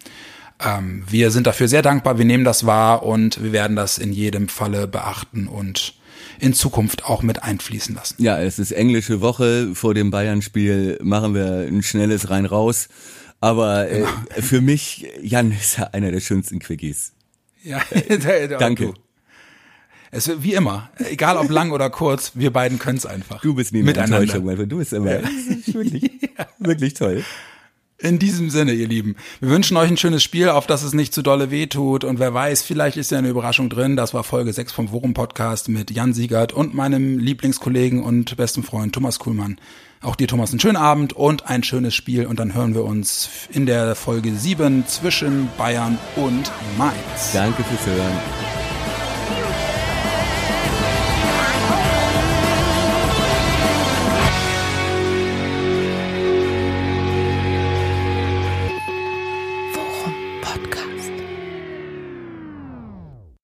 Ähm, 0.61 1.05
wir 1.09 1.31
sind 1.31 1.47
dafür 1.47 1.69
sehr 1.69 1.83
dankbar, 1.83 2.19
wir 2.19 2.25
nehmen 2.25 2.45
das 2.45 2.67
wahr 2.67 3.03
und 3.03 3.43
wir 3.43 3.53
werden 3.53 3.77
das 3.77 3.99
in 3.99 4.13
jedem 4.13 4.49
Falle 4.49 4.87
beachten 4.87 5.47
und 5.49 5.95
in 6.43 6.55
Zukunft 6.55 7.05
auch 7.05 7.23
mit 7.23 7.45
einfließen 7.45 7.95
lassen. 7.95 8.17
Ja, 8.19 8.41
es 8.41 8.59
ist 8.59 8.73
englische 8.73 9.21
Woche. 9.21 9.75
Vor 9.75 9.95
dem 9.95 10.11
Bayern-Spiel 10.11 10.99
machen 11.01 11.35
wir 11.35 11.69
ein 11.69 11.85
schnelles 11.85 12.31
rein 12.31 12.47
raus. 12.47 12.89
Aber 13.41 13.89
äh, 13.89 14.05
für 14.41 14.61
mich, 14.61 15.07
Jan, 15.23 15.53
ist 15.53 15.79
er 15.79 15.95
einer 15.95 16.11
der 16.11 16.19
schönsten 16.19 16.59
Quickies. 16.59 17.13
Ja, 17.63 17.81
danke. 18.59 18.93
Es 20.11 20.27
wird 20.27 20.43
wie 20.43 20.55
immer, 20.55 20.91
egal 20.99 21.37
ob 21.37 21.49
lang 21.49 21.71
oder 21.71 21.91
kurz, 21.91 22.33
wir 22.35 22.53
beiden 22.53 22.81
können 22.81 22.99
es 22.99 23.07
einfach. 23.07 23.41
Du 23.41 23.55
bist 23.55 23.73
nie 23.73 23.81
eine 23.81 23.95
Enttäuschung, 23.95 24.45
du 24.69 24.79
bist 24.79 24.93
immer 24.93 25.21
ja. 25.21 25.29
wirklich, 25.67 26.11
wirklich 26.59 26.95
toll. 26.95 27.25
In 28.03 28.19
diesem 28.19 28.51
Sinne, 28.51 28.73
ihr 28.73 28.89
Lieben. 28.89 29.15
Wir 29.39 29.49
wünschen 29.49 29.77
euch 29.77 29.89
ein 29.89 29.97
schönes 29.97 30.25
Spiel, 30.25 30.49
auf 30.49 30.67
das 30.67 30.83
es 30.83 30.93
nicht 30.93 31.15
zu 31.15 31.23
dolle 31.23 31.53
wehtut. 31.53 32.03
Und 32.03 32.19
wer 32.19 32.35
weiß, 32.35 32.63
vielleicht 32.63 32.97
ist 32.97 33.13
ja 33.13 33.19
eine 33.19 33.29
Überraschung 33.29 33.71
drin. 33.71 33.95
Das 33.95 34.13
war 34.13 34.25
Folge 34.25 34.53
6 34.53 34.73
vom 34.73 34.89
Forum 34.89 35.15
Podcast 35.15 35.69
mit 35.69 35.93
Jan 35.93 36.13
Siegert 36.13 36.53
und 36.53 36.75
meinem 36.75 37.21
Lieblingskollegen 37.21 38.03
und 38.03 38.37
besten 38.37 38.65
Freund 38.65 38.93
Thomas 38.93 39.21
Kuhlmann. 39.21 39.57
Auch 40.01 40.17
dir, 40.17 40.27
Thomas, 40.27 40.51
einen 40.51 40.59
schönen 40.59 40.77
Abend 40.77 41.13
und 41.13 41.47
ein 41.49 41.63
schönes 41.63 41.95
Spiel. 41.95 42.27
Und 42.27 42.41
dann 42.41 42.55
hören 42.55 42.75
wir 42.75 42.83
uns 42.83 43.31
in 43.53 43.67
der 43.67 43.95
Folge 43.95 44.35
7 44.35 44.85
zwischen 44.89 45.49
Bayern 45.57 45.97
und 46.17 46.51
Mainz. 46.77 47.31
Danke 47.33 47.63
fürs 47.63 47.87
Hören. 47.87 48.52